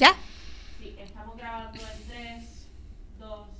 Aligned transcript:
¿Ya? 0.00 0.16
Sí, 0.78 0.96
estamos 0.98 1.36
grabando 1.36 1.78
en 1.86 2.08
3, 2.08 2.68
2. 3.18 3.59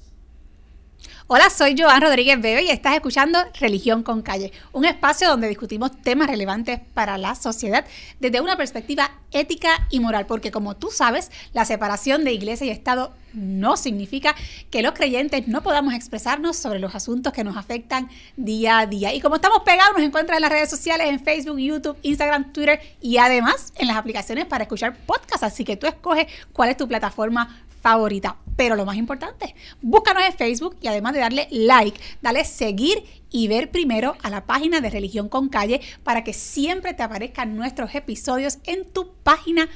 Hola, 1.32 1.48
soy 1.48 1.76
Joan 1.78 2.02
Rodríguez 2.02 2.40
Bebe 2.40 2.64
y 2.64 2.70
estás 2.70 2.96
escuchando 2.96 3.38
Religión 3.60 4.02
con 4.02 4.20
Calle, 4.20 4.52
un 4.72 4.84
espacio 4.84 5.28
donde 5.28 5.46
discutimos 5.46 5.92
temas 6.02 6.28
relevantes 6.28 6.80
para 6.92 7.18
la 7.18 7.36
sociedad 7.36 7.84
desde 8.18 8.40
una 8.40 8.56
perspectiva 8.56 9.12
ética 9.30 9.86
y 9.90 10.00
moral, 10.00 10.26
porque 10.26 10.50
como 10.50 10.74
tú 10.74 10.88
sabes, 10.90 11.30
la 11.52 11.64
separación 11.64 12.24
de 12.24 12.32
iglesia 12.32 12.66
y 12.66 12.70
Estado 12.70 13.14
no 13.32 13.76
significa 13.76 14.34
que 14.72 14.82
los 14.82 14.92
creyentes 14.92 15.46
no 15.46 15.62
podamos 15.62 15.94
expresarnos 15.94 16.56
sobre 16.56 16.80
los 16.80 16.96
asuntos 16.96 17.32
que 17.32 17.44
nos 17.44 17.56
afectan 17.56 18.10
día 18.36 18.80
a 18.80 18.86
día. 18.86 19.14
Y 19.14 19.20
como 19.20 19.36
estamos 19.36 19.62
pegados, 19.62 19.92
nos 19.96 20.04
encuentras 20.04 20.36
en 20.36 20.42
las 20.42 20.50
redes 20.50 20.68
sociales, 20.68 21.06
en 21.06 21.20
Facebook, 21.20 21.60
YouTube, 21.60 21.96
Instagram, 22.02 22.52
Twitter 22.52 22.80
y 23.00 23.18
además 23.18 23.72
en 23.76 23.86
las 23.86 23.98
aplicaciones 23.98 24.46
para 24.46 24.64
escuchar 24.64 24.96
podcasts, 25.06 25.44
así 25.44 25.64
que 25.64 25.76
tú 25.76 25.86
escoges 25.86 26.26
cuál 26.52 26.70
es 26.70 26.76
tu 26.76 26.88
plataforma 26.88 27.62
favorita. 27.82 28.36
Pero 28.60 28.76
lo 28.76 28.84
más 28.84 28.98
importante, 28.98 29.54
búscanos 29.80 30.22
en 30.22 30.34
Facebook 30.34 30.76
y 30.82 30.88
además 30.88 31.14
de 31.14 31.20
darle 31.20 31.48
like, 31.50 31.98
dale 32.20 32.44
seguir 32.44 33.02
y 33.30 33.48
ver 33.48 33.70
primero 33.70 34.18
a 34.22 34.28
la 34.28 34.44
página 34.44 34.82
de 34.82 34.90
Religión 34.90 35.30
con 35.30 35.48
Calle 35.48 35.80
para 36.04 36.24
que 36.24 36.34
siempre 36.34 36.92
te 36.92 37.02
aparezcan 37.02 37.56
nuestros 37.56 37.94
episodios 37.94 38.58
en 38.64 38.84
tu 38.84 39.12
página 39.22 39.66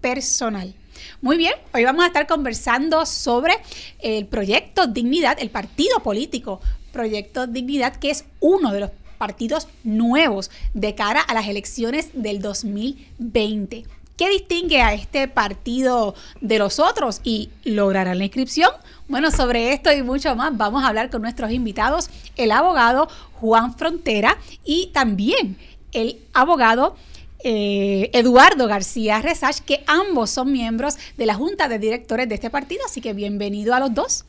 personal. 0.00 0.72
Muy 1.20 1.36
bien, 1.36 1.54
hoy 1.74 1.82
vamos 1.82 2.04
a 2.04 2.06
estar 2.06 2.28
conversando 2.28 3.06
sobre 3.06 3.54
el 3.98 4.26
proyecto 4.26 4.86
Dignidad, 4.86 5.36
el 5.40 5.50
partido 5.50 5.98
político 6.04 6.60
Proyecto 6.92 7.48
Dignidad, 7.48 7.96
que 7.96 8.10
es 8.10 8.24
uno 8.38 8.72
de 8.72 8.78
los 8.78 8.90
partidos 9.18 9.66
nuevos 9.82 10.52
de 10.74 10.94
cara 10.94 11.22
a 11.22 11.34
las 11.34 11.48
elecciones 11.48 12.10
del 12.12 12.40
2020. 12.40 13.97
¿Qué 14.18 14.28
distingue 14.28 14.82
a 14.82 14.94
este 14.94 15.28
partido 15.28 16.16
de 16.40 16.58
los 16.58 16.80
otros 16.80 17.20
y 17.22 17.50
logrará 17.62 18.16
la 18.16 18.24
inscripción? 18.24 18.70
Bueno, 19.06 19.30
sobre 19.30 19.72
esto 19.72 19.92
y 19.92 20.02
mucho 20.02 20.34
más 20.34 20.56
vamos 20.56 20.82
a 20.82 20.88
hablar 20.88 21.08
con 21.08 21.22
nuestros 21.22 21.52
invitados, 21.52 22.10
el 22.34 22.50
abogado 22.50 23.08
Juan 23.34 23.78
Frontera 23.78 24.36
y 24.64 24.90
también 24.92 25.56
el 25.92 26.18
abogado 26.32 26.96
eh, 27.44 28.10
Eduardo 28.12 28.66
García 28.66 29.22
Resach, 29.22 29.60
que 29.60 29.84
ambos 29.86 30.30
son 30.30 30.50
miembros 30.50 30.96
de 31.16 31.24
la 31.24 31.34
Junta 31.34 31.68
de 31.68 31.78
Directores 31.78 32.28
de 32.28 32.34
este 32.34 32.50
partido, 32.50 32.82
así 32.86 33.00
que 33.00 33.12
bienvenido 33.12 33.72
a 33.72 33.78
los 33.78 33.94
dos. 33.94 34.24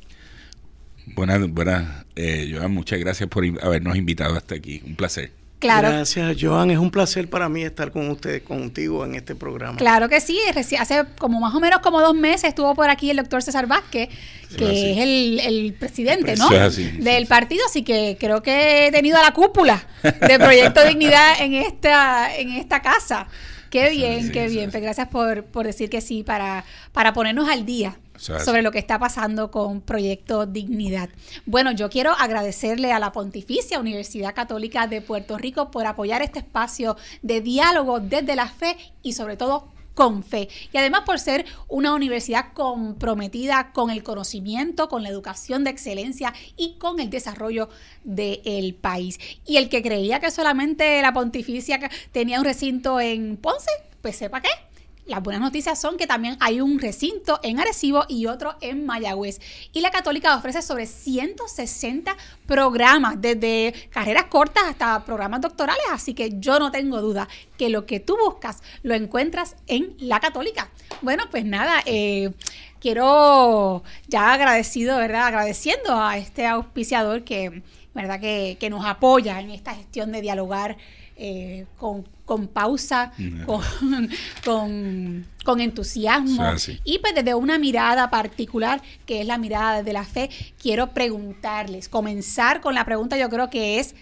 Buenas, 1.16 1.50
buenas, 1.50 2.06
eh, 2.16 2.54
Joan, 2.54 2.72
muchas 2.72 3.00
gracias 3.00 3.28
por 3.28 3.44
habernos 3.64 3.96
invitado 3.96 4.38
hasta 4.38 4.54
aquí, 4.54 4.84
un 4.86 4.96
placer. 4.96 5.39
Claro. 5.60 5.90
Gracias, 5.90 6.38
Joan. 6.40 6.72
Es 6.72 6.78
un 6.78 6.90
placer 6.90 7.30
para 7.30 7.50
mí 7.50 7.64
estar 7.64 7.92
con 7.92 8.10
usted, 8.10 8.42
contigo 8.44 9.04
en 9.06 9.16
este 9.16 9.36
programa. 9.36 9.78
Claro 9.78 10.08
que 10.08 10.22
sí. 10.22 10.40
Hace 10.80 11.04
como 11.18 11.42
más 11.42 11.54
o 11.54 11.60
menos 11.60 11.80
como 11.82 12.00
dos 12.00 12.16
meses 12.16 12.46
estuvo 12.46 12.74
por 12.76 12.90
aquí 12.90 13.12
el 13.12 13.18
doctor 13.18 13.44
César 13.44 13.68
Vázquez, 13.68 14.08
que 14.58 14.92
es, 14.92 14.98
el, 14.98 15.40
el, 15.42 15.74
presidente, 15.74 16.38
¿no? 16.38 16.48
así, 16.50 16.90
del 16.92 17.28
partido. 17.28 17.66
Así 17.68 17.84
que 17.84 18.16
creo 18.18 18.42
que 18.42 18.88
he 18.88 18.92
tenido 18.92 19.18
a 19.18 19.22
la 19.22 19.34
cúpula 19.34 19.86
de 20.02 20.40
Proyecto 20.40 20.86
Dignidad 20.86 21.42
en 21.42 21.54
esta, 21.54 22.34
en 22.36 22.52
esta 22.52 22.82
casa. 22.82 23.28
Qué 23.70 23.90
bien, 23.90 24.28
sí, 24.28 24.32
qué 24.32 24.48
bien. 24.48 24.72
Pues 24.72 24.82
gracias 24.82 25.10
por, 25.10 25.44
por 25.44 25.66
decir 25.66 25.90
que 25.90 26.00
sí 26.00 26.24
para, 26.24 26.64
para 26.94 27.12
ponernos 27.12 27.50
al 27.50 27.66
día 27.66 27.98
sobre 28.20 28.62
lo 28.62 28.72
que 28.72 28.80
está 28.80 29.00
pasando 29.00 29.50
con 29.50 29.82
Proyecto 29.82 30.46
Dignidad. 30.46 31.10
Bueno, 31.46 31.72
yo 31.72 31.90
quiero 31.90 32.12
agradecerle 32.12 32.92
a 32.92 33.00
la 33.00 33.12
Pontificia 33.12 33.80
Universidad 33.80 34.36
Católica 34.36 34.88
de 34.88 35.02
Puerto 35.02 35.38
Rico 35.38 35.72
por 35.72 35.86
apoyar 35.86 36.22
este 36.22 36.40
espacio 36.40 36.98
de 37.22 37.42
diálogo 37.42 38.00
desde 38.00 38.36
la 38.36 38.48
fe 38.48 38.78
y 39.02 39.14
sobre 39.14 39.38
todo 39.38 39.68
con 40.00 40.24
fe. 40.24 40.48
Y 40.72 40.78
además 40.78 41.02
por 41.06 41.20
ser 41.20 41.46
una 41.68 41.94
universidad 41.94 42.54
comprometida 42.54 43.72
con 43.74 43.90
el 43.90 44.02
conocimiento, 44.02 44.88
con 44.88 45.04
la 45.04 45.10
educación 45.10 45.66
de 45.66 45.72
excelencia 45.72 46.34
y 46.56 46.76
con 46.78 47.02
el 47.02 47.10
desarrollo 47.10 47.68
del 48.06 48.76
país. 48.76 49.20
Y 49.46 49.58
el 49.58 49.68
que 49.68 49.82
creía 49.82 50.22
que 50.22 50.32
solamente 50.32 51.02
la 51.02 51.12
pontificia 51.12 51.82
tenía 52.14 52.40
un 52.40 52.46
recinto 52.46 53.02
en 53.02 53.36
Ponce, 53.36 53.72
pues 54.02 54.16
sepa 54.16 54.42
qué, 54.42 54.50
las 55.10 55.24
buenas 55.24 55.42
noticias 55.42 55.82
son 55.82 55.98
que 55.98 56.06
también 56.06 56.38
hay 56.40 56.62
un 56.62 56.80
recinto 56.80 57.40
en 57.42 57.60
Arecibo 57.60 58.06
y 58.08 58.28
otro 58.28 58.56
en 58.62 58.86
Mayagüez. 58.86 59.42
Y 59.74 59.82
la 59.82 59.90
Católica 59.90 60.36
ofrece 60.36 60.62
sobre 60.62 60.86
160 60.86 62.16
programas, 62.46 63.20
desde 63.20 63.74
carreras 63.90 64.26
cortas 64.26 64.64
hasta 64.68 65.04
programas 65.06 65.42
doctorales, 65.42 65.84
así 65.92 66.14
que 66.14 66.40
yo 66.40 66.60
no 66.60 66.72
tengo 66.72 67.02
duda 67.02 67.28
que 67.58 67.70
lo 67.70 67.88
que 67.88 68.00
tú 68.00 68.18
buscas 68.24 68.62
lo 68.84 68.94
encuentras 68.94 69.56
en 69.66 69.96
la 69.98 70.20
Católica. 70.20 70.70
Bueno, 71.02 71.24
pues 71.32 71.44
nada, 71.44 71.82
eh, 71.86 72.32
quiero 72.80 73.84
ya 74.08 74.34
agradecido, 74.34 74.98
¿verdad? 74.98 75.26
Agradeciendo 75.26 76.00
a 76.00 76.18
este 76.18 76.46
auspiciador 76.46 77.24
que, 77.24 77.64
¿verdad? 77.96 78.20
Que, 78.20 78.58
que 78.60 78.70
nos 78.70 78.86
apoya 78.86 79.40
en 79.40 79.50
esta 79.50 79.74
gestión 79.74 80.12
de 80.12 80.22
dialogar 80.22 80.78
eh, 81.22 81.66
con, 81.78 82.08
con, 82.30 82.48
pausa, 82.48 83.12
con, 83.48 83.64
con, 84.46 85.26
con, 85.44 85.60
entusiasmo 85.62 86.44
y 86.84 87.00
pues 87.00 87.16
desde 87.16 87.34
una 87.34 87.58
mirada 87.58 88.12
particular 88.12 88.84
que 89.08 89.22
es 89.22 89.26
la 89.26 89.40
mirada 89.40 89.82
de 89.82 89.94
la 89.94 90.04
fe, 90.04 90.30
quiero 90.62 90.92
preguntarles, 90.92 91.90
comenzar 91.90 92.62
con 92.62 92.76
la 92.76 92.86
pregunta 92.86 93.18
yo 93.18 93.30
creo 93.30 93.50
que 93.50 93.80
es, 93.80 93.96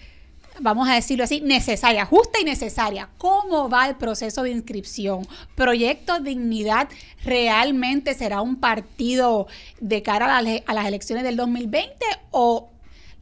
vamos 0.60 0.90
a 0.90 0.96
decirlo 0.96 1.24
así, 1.24 1.40
necesaria, 1.40 2.04
justa 2.04 2.38
y 2.42 2.44
necesaria. 2.44 3.08
¿Cómo 3.18 3.70
va 3.70 3.88
el 3.88 3.96
proceso 3.96 4.44
de 4.44 4.52
inscripción? 4.52 5.26
¿Proyecto 5.56 6.20
Dignidad 6.20 6.90
realmente 7.24 8.14
será 8.14 8.42
un 8.42 8.58
partido 8.58 9.48
de 9.80 10.02
cara 10.02 10.36
a 10.36 10.42
las, 10.42 10.64
a 10.66 10.74
las 10.74 10.86
elecciones 10.86 11.24
del 11.24 11.38
2020 11.38 11.96
o 12.32 12.68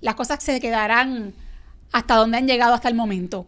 las 0.02 0.16
cosas 0.16 0.44
se 0.44 0.60
quedarán 0.60 1.36
hasta 1.92 2.16
donde 2.16 2.38
han 2.38 2.48
llegado 2.48 2.74
hasta 2.74 2.90
el 2.90 2.96
momento? 2.96 3.48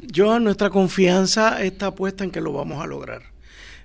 Yo, 0.00 0.38
nuestra 0.40 0.70
confianza 0.70 1.62
está 1.62 1.94
puesta 1.94 2.24
en 2.24 2.30
que 2.30 2.40
lo 2.40 2.52
vamos 2.52 2.82
a 2.82 2.86
lograr. 2.86 3.22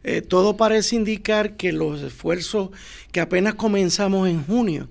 Eh, 0.03 0.21
todo 0.21 0.57
parece 0.57 0.95
indicar 0.95 1.57
que 1.57 1.71
los 1.73 2.01
esfuerzos 2.01 2.69
que 3.11 3.19
apenas 3.19 3.55
comenzamos 3.55 4.29
en 4.29 4.43
junio, 4.43 4.87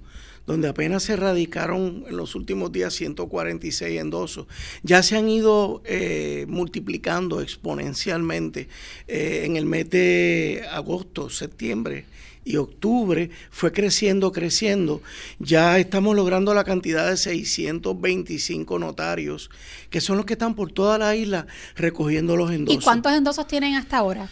donde 0.47 0.69
apenas 0.69 1.03
se 1.03 1.17
radicaron 1.17 2.05
en 2.09 2.17
los 2.17 2.34
últimos 2.34 2.71
días 2.72 2.94
146 2.94 4.00
endosos, 4.00 4.47
ya 4.83 5.03
se 5.03 5.17
han 5.17 5.28
ido 5.28 5.83
eh, 5.84 6.47
multiplicando 6.49 7.41
exponencialmente 7.41 8.69
eh, 9.09 9.43
en 9.44 9.56
el 9.56 9.67
mes 9.67 9.91
de 9.91 10.67
agosto, 10.71 11.31
septiembre 11.31 12.05
y 12.47 12.57
octubre 12.57 13.29
fue 13.51 13.73
creciendo, 13.73 14.33
creciendo. 14.33 15.03
Ya 15.41 15.79
estamos 15.79 16.15
logrando 16.15 16.55
la 16.55 16.65
cantidad 16.65 17.11
de 17.11 17.17
625 17.17 18.79
notarios, 18.79 19.51
que 19.91 20.01
son 20.01 20.17
los 20.17 20.25
que 20.25 20.34
están 20.34 20.55
por 20.55 20.71
toda 20.73 20.97
la 20.97 21.15
isla 21.17 21.47
recogiendo 21.75 22.37
los 22.37 22.53
endosos. 22.53 22.81
¿Y 22.81 22.85
cuántos 22.85 23.12
endosos 23.12 23.47
tienen 23.49 23.75
hasta 23.75 23.99
ahora? 23.99 24.31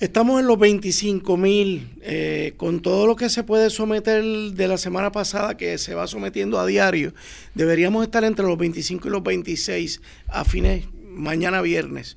Estamos 0.00 0.40
en 0.40 0.48
los 0.48 0.58
25 0.58 1.36
mil, 1.36 1.88
eh, 2.02 2.54
con 2.56 2.82
todo 2.82 3.06
lo 3.06 3.14
que 3.14 3.30
se 3.30 3.44
puede 3.44 3.70
someter 3.70 4.24
de 4.24 4.68
la 4.68 4.76
semana 4.76 5.12
pasada, 5.12 5.56
que 5.56 5.78
se 5.78 5.94
va 5.94 6.08
sometiendo 6.08 6.58
a 6.58 6.66
diario, 6.66 7.14
deberíamos 7.54 8.04
estar 8.04 8.24
entre 8.24 8.44
los 8.44 8.58
25 8.58 9.06
y 9.06 9.10
los 9.12 9.22
26 9.22 10.02
a 10.26 10.44
fines, 10.44 10.86
mañana 11.08 11.62
viernes. 11.62 12.16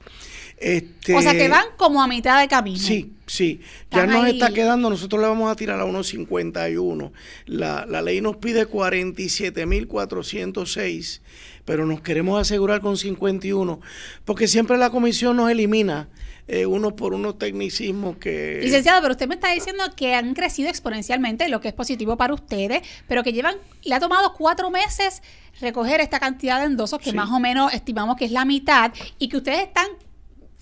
Este, 0.59 1.13
o 1.16 1.22
sea 1.22 1.34
que 1.34 1.47
van 1.50 1.66
como 1.78 2.01
a 2.01 2.07
mitad 2.07 2.40
de 2.41 2.47
camino. 2.47 2.79
Sí, 2.79 3.13
sí. 3.28 3.62
Ya 3.91 4.07
nos 4.07 4.23
ahí. 4.23 4.31
está 4.34 4.51
quedando, 4.51 4.90
nosotros 4.90 5.22
le 5.22 5.28
vamos 5.28 5.51
a 5.51 5.56
tirar 5.56 5.79
a 5.79 5.85
unos 5.85 6.07
51. 6.07 7.13
La, 7.45 7.85
la 7.85 8.01
ley 8.01 8.22
nos 8.22 8.38
pide 8.38 8.67
47.406, 8.67 11.22
pero 11.66 11.85
nos 11.85 12.01
queremos 12.01 12.40
asegurar 12.41 12.81
con 12.81 12.97
51, 12.97 13.79
porque 14.25 14.47
siempre 14.47 14.78
la 14.78 14.90
comisión 14.90 15.38
nos 15.38 15.50
elimina 15.51 16.09
eh, 16.47 16.66
uno 16.66 16.96
por 16.96 17.13
unos 17.13 17.38
tecnicismos 17.38 18.17
que... 18.17 18.59
Licenciado, 18.63 19.01
pero 19.01 19.12
usted 19.12 19.28
me 19.28 19.35
está 19.35 19.51
diciendo 19.51 19.84
que 19.96 20.16
han 20.16 20.34
crecido 20.34 20.70
exponencialmente, 20.70 21.49
lo 21.49 21.59
que 21.59 21.67
es 21.67 21.73
positivo 21.73 22.16
para 22.17 22.34
ustedes, 22.34 22.82
pero 23.08 23.23
que 23.23 23.34
llevan, 23.34 23.55
le 23.84 23.93
ha 23.96 23.99
tomado 23.99 24.34
cuatro 24.34 24.70
meses 24.72 25.22
recoger 25.59 25.99
esta 26.02 26.20
cantidad 26.20 26.59
de 26.59 26.67
endosos, 26.67 26.99
que 26.99 27.09
Sí. 27.11 27.16
más 27.16 27.29
o 27.32 27.40
menos 27.40 27.73
estimamos 27.73 28.16
que 28.16 28.26
es 28.26 28.32
la 28.32 28.46
mitad, 28.46 28.93
y 29.20 29.28
que 29.28 29.37
ustedes 29.37 29.61
están 29.67 29.87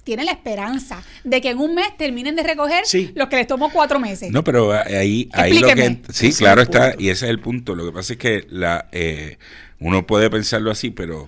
tienen 0.05 0.27
la 0.27 0.31
esperanza 0.31 1.03
de 1.25 1.41
que 1.41 1.49
en 1.49 1.57
un 1.57 1.75
mes 1.75 1.97
terminen 1.97 2.37
de 2.37 2.43
recoger 2.43 2.85
Sí. 2.85 3.11
lo 3.15 3.27
que 3.27 3.35
les 3.35 3.47
tomó 3.47 3.69
cuatro 3.73 3.99
meses. 3.99 4.31
No, 4.31 4.41
pero 4.45 4.71
ahí, 4.71 5.27
ahí 5.33 5.59
lo 5.59 5.67
que... 5.67 5.99
Sí, 6.13 6.27
Ese 6.27 6.37
claro 6.39 6.61
el 6.61 6.67
está, 6.69 6.91
punto. 6.91 7.03
y 7.03 7.09
ese 7.09 7.25
es 7.25 7.29
el 7.31 7.39
punto. 7.41 7.75
Lo 7.75 7.85
que 7.85 7.91
pasa 7.91 8.13
es 8.13 8.19
que 8.19 8.45
la 8.49 8.87
eh, 8.93 9.37
uno 9.79 10.07
puede 10.07 10.29
pensarlo 10.29 10.71
así, 10.71 10.91
pero 10.91 11.27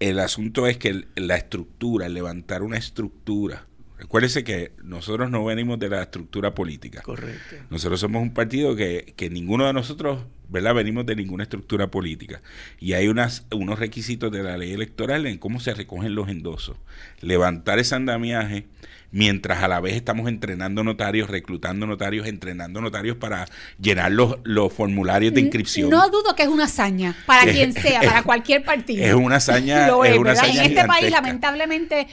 el 0.00 0.18
asunto 0.18 0.66
es 0.66 0.78
que 0.78 1.04
la 1.14 1.36
estructura, 1.36 2.06
el 2.06 2.14
levantar 2.14 2.62
una 2.64 2.78
estructura, 2.78 3.66
recuérdese 3.98 4.44
que 4.44 4.72
nosotros 4.82 5.30
no 5.30 5.44
venimos 5.44 5.78
de 5.78 5.88
la 5.88 6.02
estructura 6.02 6.54
política. 6.54 7.02
Correcto. 7.02 7.56
Nosotros 7.70 8.00
somos 8.00 8.22
un 8.22 8.32
partido 8.32 8.76
que, 8.76 9.12
que 9.16 9.30
ninguno 9.30 9.66
de 9.66 9.72
nosotros 9.72 10.20
¿verdad? 10.48 10.74
Venimos 10.74 11.06
de 11.06 11.16
ninguna 11.16 11.42
estructura 11.42 11.90
política. 11.90 12.40
Y 12.80 12.94
hay 12.94 13.08
unas, 13.08 13.46
unos 13.52 13.78
requisitos 13.78 14.32
de 14.32 14.42
la 14.42 14.56
ley 14.56 14.72
electoral 14.72 15.26
en 15.26 15.38
cómo 15.38 15.60
se 15.60 15.74
recogen 15.74 16.14
los 16.14 16.28
endosos. 16.28 16.76
Levantar 17.20 17.78
ese 17.78 17.94
andamiaje 17.94 18.66
mientras 19.10 19.62
a 19.62 19.68
la 19.68 19.80
vez 19.80 19.94
estamos 19.94 20.28
entrenando 20.28 20.84
notarios, 20.84 21.30
reclutando 21.30 21.86
notarios, 21.86 22.26
entrenando 22.26 22.80
notarios 22.80 23.16
para 23.16 23.46
llenar 23.80 24.12
los, 24.12 24.36
los 24.44 24.72
formularios 24.72 25.34
de 25.34 25.40
inscripción. 25.40 25.90
No 25.90 26.08
dudo 26.10 26.34
que 26.34 26.42
es 26.42 26.48
una 26.48 26.64
hazaña, 26.64 27.16
para 27.26 27.50
quien 27.50 27.72
sea, 27.72 28.00
para 28.00 28.22
cualquier 28.24 28.64
partido. 28.64 29.04
Es 29.04 29.14
una 29.14 29.36
hazaña. 29.36 29.86
Lo 29.88 30.04
es 30.04 30.12
es. 30.14 30.56
En 30.56 30.64
este 30.64 30.84
país, 30.84 31.10
lamentablemente, 31.10 32.06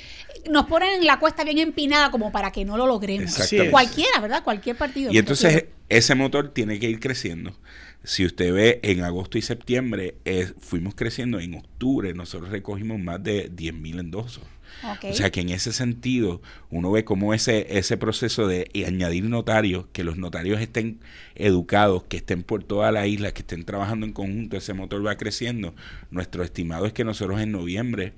nos 0.49 0.65
ponen 0.65 1.05
la 1.05 1.19
cuesta 1.19 1.43
bien 1.43 1.59
empinada 1.59 2.11
como 2.11 2.31
para 2.31 2.51
que 2.51 2.65
no 2.65 2.77
lo 2.77 2.85
logremos. 2.85 3.35
Cualquiera, 3.71 4.19
¿verdad? 4.21 4.43
Cualquier 4.43 4.75
partido. 4.77 5.11
Y 5.11 5.17
entonces 5.17 5.65
ese 5.89 6.15
motor 6.15 6.53
tiene 6.53 6.79
que 6.79 6.89
ir 6.89 6.99
creciendo. 6.99 7.57
Si 8.03 8.23
usted 8.23 8.53
ve 8.53 8.79
en 8.83 9.03
agosto 9.03 9.37
y 9.37 9.41
septiembre, 9.41 10.15
eh, 10.25 10.51
fuimos 10.59 10.93
creciendo. 10.93 11.39
En 11.39 11.55
octubre 11.55 12.13
nosotros 12.13 12.51
recogimos 12.51 12.99
más 12.99 13.23
de 13.23 13.49
10 13.51 13.73
mil 13.73 13.99
endosos. 13.99 14.43
O 14.83 15.13
sea 15.13 15.31
que 15.31 15.41
en 15.41 15.49
ese 15.49 15.73
sentido, 15.73 16.41
uno 16.69 16.91
ve 16.91 17.05
cómo 17.05 17.33
ese, 17.33 17.77
ese 17.77 17.97
proceso 17.97 18.47
de 18.47 18.69
añadir 18.87 19.23
notarios, 19.23 19.85
que 19.93 20.03
los 20.03 20.17
notarios 20.17 20.61
estén 20.61 20.99
educados, 21.35 22.03
que 22.03 22.17
estén 22.17 22.43
por 22.43 22.63
toda 22.63 22.91
la 22.91 23.07
isla, 23.07 23.31
que 23.31 23.41
estén 23.41 23.65
trabajando 23.65 24.05
en 24.05 24.13
conjunto, 24.13 24.57
ese 24.57 24.73
motor 24.73 25.05
va 25.05 25.15
creciendo. 25.15 25.75
Nuestro 26.11 26.43
estimado 26.43 26.85
es 26.85 26.93
que 26.93 27.03
nosotros 27.03 27.39
en 27.41 27.51
noviembre, 27.51 28.13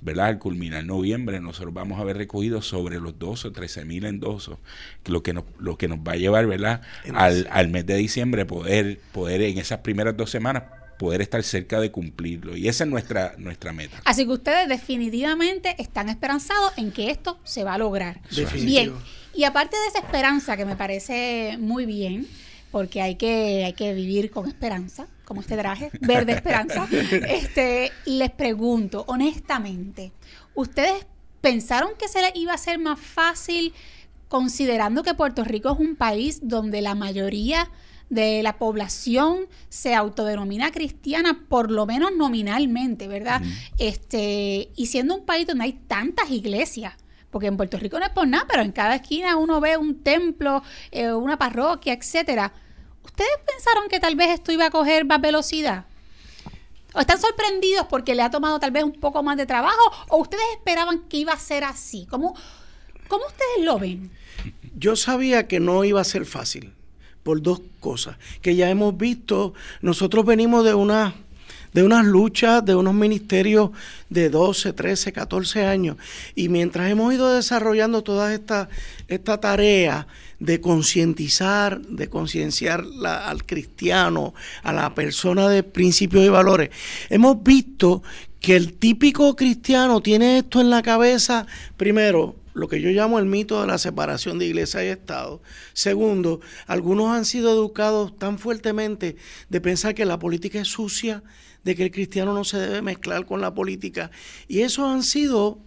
¿verdad? 0.00 0.26
Al 0.26 0.38
culminar 0.38 0.84
noviembre, 0.84 1.40
nosotros 1.40 1.72
vamos 1.74 1.98
a 1.98 2.02
haber 2.02 2.16
recogido 2.16 2.62
sobre 2.62 3.00
los 3.00 3.18
12 3.18 3.48
o 3.48 3.52
13 3.52 3.84
mil 3.84 4.04
endosos, 4.04 4.58
lo 5.06 5.22
que 5.22 5.32
nos, 5.32 5.44
lo 5.58 5.78
que 5.78 5.88
nos 5.88 5.98
va 5.98 6.12
a 6.12 6.16
llevar, 6.16 6.46
¿verdad? 6.46 6.82
Al, 7.14 7.48
al 7.50 7.68
mes 7.68 7.86
de 7.86 7.96
diciembre 7.96 8.44
poder, 8.44 9.00
poder 9.12 9.42
en 9.42 9.58
esas 9.58 9.78
primeras 9.78 10.16
dos 10.16 10.30
semanas 10.30 10.64
poder 11.02 11.20
estar 11.20 11.42
cerca 11.42 11.80
de 11.80 11.90
cumplirlo. 11.90 12.56
Y 12.56 12.68
esa 12.68 12.84
es 12.84 12.90
nuestra, 12.90 13.34
nuestra 13.36 13.72
meta. 13.72 14.00
Así 14.04 14.24
que 14.24 14.30
ustedes 14.30 14.68
definitivamente 14.68 15.74
están 15.82 16.08
esperanzados 16.08 16.72
en 16.76 16.92
que 16.92 17.10
esto 17.10 17.40
se 17.42 17.64
va 17.64 17.74
a 17.74 17.78
lograr. 17.78 18.20
Definitivo. 18.30 18.64
Bien, 18.64 18.92
y 19.34 19.42
aparte 19.42 19.76
de 19.76 19.86
esa 19.88 19.98
esperanza 19.98 20.56
que 20.56 20.64
me 20.64 20.76
parece 20.76 21.56
muy 21.58 21.86
bien, 21.86 22.28
porque 22.70 23.02
hay 23.02 23.16
que, 23.16 23.64
hay 23.64 23.72
que 23.72 23.94
vivir 23.94 24.30
con 24.30 24.46
esperanza, 24.46 25.08
como 25.24 25.40
este 25.40 25.56
traje, 25.56 25.90
verde 26.00 26.34
esperanza, 26.34 26.86
este, 27.28 27.90
les 28.04 28.30
pregunto, 28.30 29.04
honestamente, 29.08 30.12
¿ustedes 30.54 31.04
pensaron 31.40 31.90
que 31.98 32.06
se 32.06 32.22
les 32.22 32.36
iba 32.36 32.54
a 32.54 32.58
ser 32.58 32.78
más 32.78 33.00
fácil 33.00 33.74
considerando 34.28 35.02
que 35.02 35.14
Puerto 35.14 35.42
Rico 35.42 35.72
es 35.72 35.80
un 35.80 35.96
país 35.96 36.38
donde 36.44 36.80
la 36.80 36.94
mayoría 36.94 37.68
de 38.12 38.42
la 38.42 38.58
población 38.58 39.46
se 39.70 39.94
autodenomina 39.94 40.70
cristiana, 40.70 41.46
por 41.48 41.70
lo 41.70 41.86
menos 41.86 42.12
nominalmente, 42.14 43.08
¿verdad? 43.08 43.40
Este, 43.78 44.70
y 44.76 44.86
siendo 44.86 45.16
un 45.16 45.24
país 45.24 45.46
donde 45.46 45.64
hay 45.64 45.72
tantas 45.72 46.30
iglesias, 46.30 46.92
porque 47.30 47.46
en 47.46 47.56
Puerto 47.56 47.78
Rico 47.78 47.98
no 47.98 48.04
es 48.04 48.12
por 48.12 48.28
nada, 48.28 48.44
pero 48.46 48.62
en 48.62 48.72
cada 48.72 48.96
esquina 48.96 49.36
uno 49.36 49.62
ve 49.62 49.78
un 49.78 50.02
templo, 50.02 50.62
eh, 50.90 51.10
una 51.10 51.38
parroquia, 51.38 51.94
etcétera. 51.94 52.52
¿Ustedes 53.02 53.30
pensaron 53.46 53.88
que 53.88 53.98
tal 53.98 54.14
vez 54.14 54.28
esto 54.28 54.52
iba 54.52 54.66
a 54.66 54.70
coger 54.70 55.06
más 55.06 55.20
velocidad? 55.22 55.86
¿O 56.92 57.00
están 57.00 57.18
sorprendidos 57.18 57.86
porque 57.88 58.14
le 58.14 58.20
ha 58.20 58.30
tomado 58.30 58.60
tal 58.60 58.72
vez 58.72 58.84
un 58.84 58.92
poco 58.92 59.22
más 59.22 59.38
de 59.38 59.46
trabajo? 59.46 59.80
¿O 60.10 60.18
ustedes 60.18 60.44
esperaban 60.58 61.08
que 61.08 61.16
iba 61.16 61.32
a 61.32 61.38
ser 61.38 61.64
así? 61.64 62.06
¿Cómo, 62.10 62.36
cómo 63.08 63.24
ustedes 63.24 63.64
lo 63.64 63.78
ven? 63.78 64.10
Yo 64.76 64.96
sabía 64.96 65.48
que 65.48 65.60
no 65.60 65.82
iba 65.84 66.02
a 66.02 66.04
ser 66.04 66.26
fácil 66.26 66.74
por 67.22 67.42
dos 67.42 67.60
cosas 67.80 68.16
que 68.40 68.56
ya 68.56 68.70
hemos 68.70 68.96
visto. 68.96 69.54
Nosotros 69.80 70.24
venimos 70.24 70.64
de 70.64 70.74
una 70.74 71.14
de 71.72 71.82
unas 71.82 72.04
luchas, 72.04 72.64
de 72.64 72.74
unos 72.74 72.94
ministerios 72.94 73.70
de 74.10 74.28
12, 74.28 74.72
13, 74.72 75.12
14 75.12 75.64
años. 75.64 75.96
Y 76.34 76.48
mientras 76.48 76.90
hemos 76.90 77.12
ido 77.14 77.34
desarrollando 77.34 78.02
toda 78.02 78.34
esta, 78.34 78.68
esta 79.08 79.40
tarea 79.40 80.06
de 80.38 80.60
concientizar, 80.60 81.80
de 81.80 82.08
concienciar 82.08 82.84
al 83.04 83.46
cristiano, 83.46 84.34
a 84.62 84.72
la 84.72 84.94
persona 84.94 85.48
de 85.48 85.62
principios 85.62 86.24
y 86.24 86.28
valores, 86.28 86.70
hemos 87.08 87.42
visto 87.42 88.02
que 88.40 88.56
el 88.56 88.74
típico 88.74 89.34
cristiano 89.36 90.02
tiene 90.02 90.38
esto 90.38 90.60
en 90.60 90.68
la 90.68 90.82
cabeza, 90.82 91.46
primero, 91.76 92.34
lo 92.54 92.68
que 92.68 92.80
yo 92.80 92.90
llamo 92.90 93.18
el 93.18 93.26
mito 93.26 93.60
de 93.60 93.66
la 93.66 93.78
separación 93.78 94.38
de 94.38 94.46
iglesia 94.46 94.84
y 94.84 94.88
Estado. 94.88 95.42
Segundo, 95.72 96.40
algunos 96.66 97.10
han 97.10 97.24
sido 97.24 97.50
educados 97.52 98.16
tan 98.18 98.38
fuertemente 98.38 99.16
de 99.48 99.60
pensar 99.60 99.94
que 99.94 100.04
la 100.04 100.18
política 100.18 100.60
es 100.60 100.68
sucia, 100.68 101.22
de 101.64 101.74
que 101.74 101.84
el 101.84 101.90
cristiano 101.90 102.34
no 102.34 102.44
se 102.44 102.58
debe 102.58 102.82
mezclar 102.82 103.26
con 103.26 103.40
la 103.40 103.54
política. 103.54 104.10
Y 104.48 104.60
esos 104.60 104.86
han 104.86 105.02
sido 105.02 105.60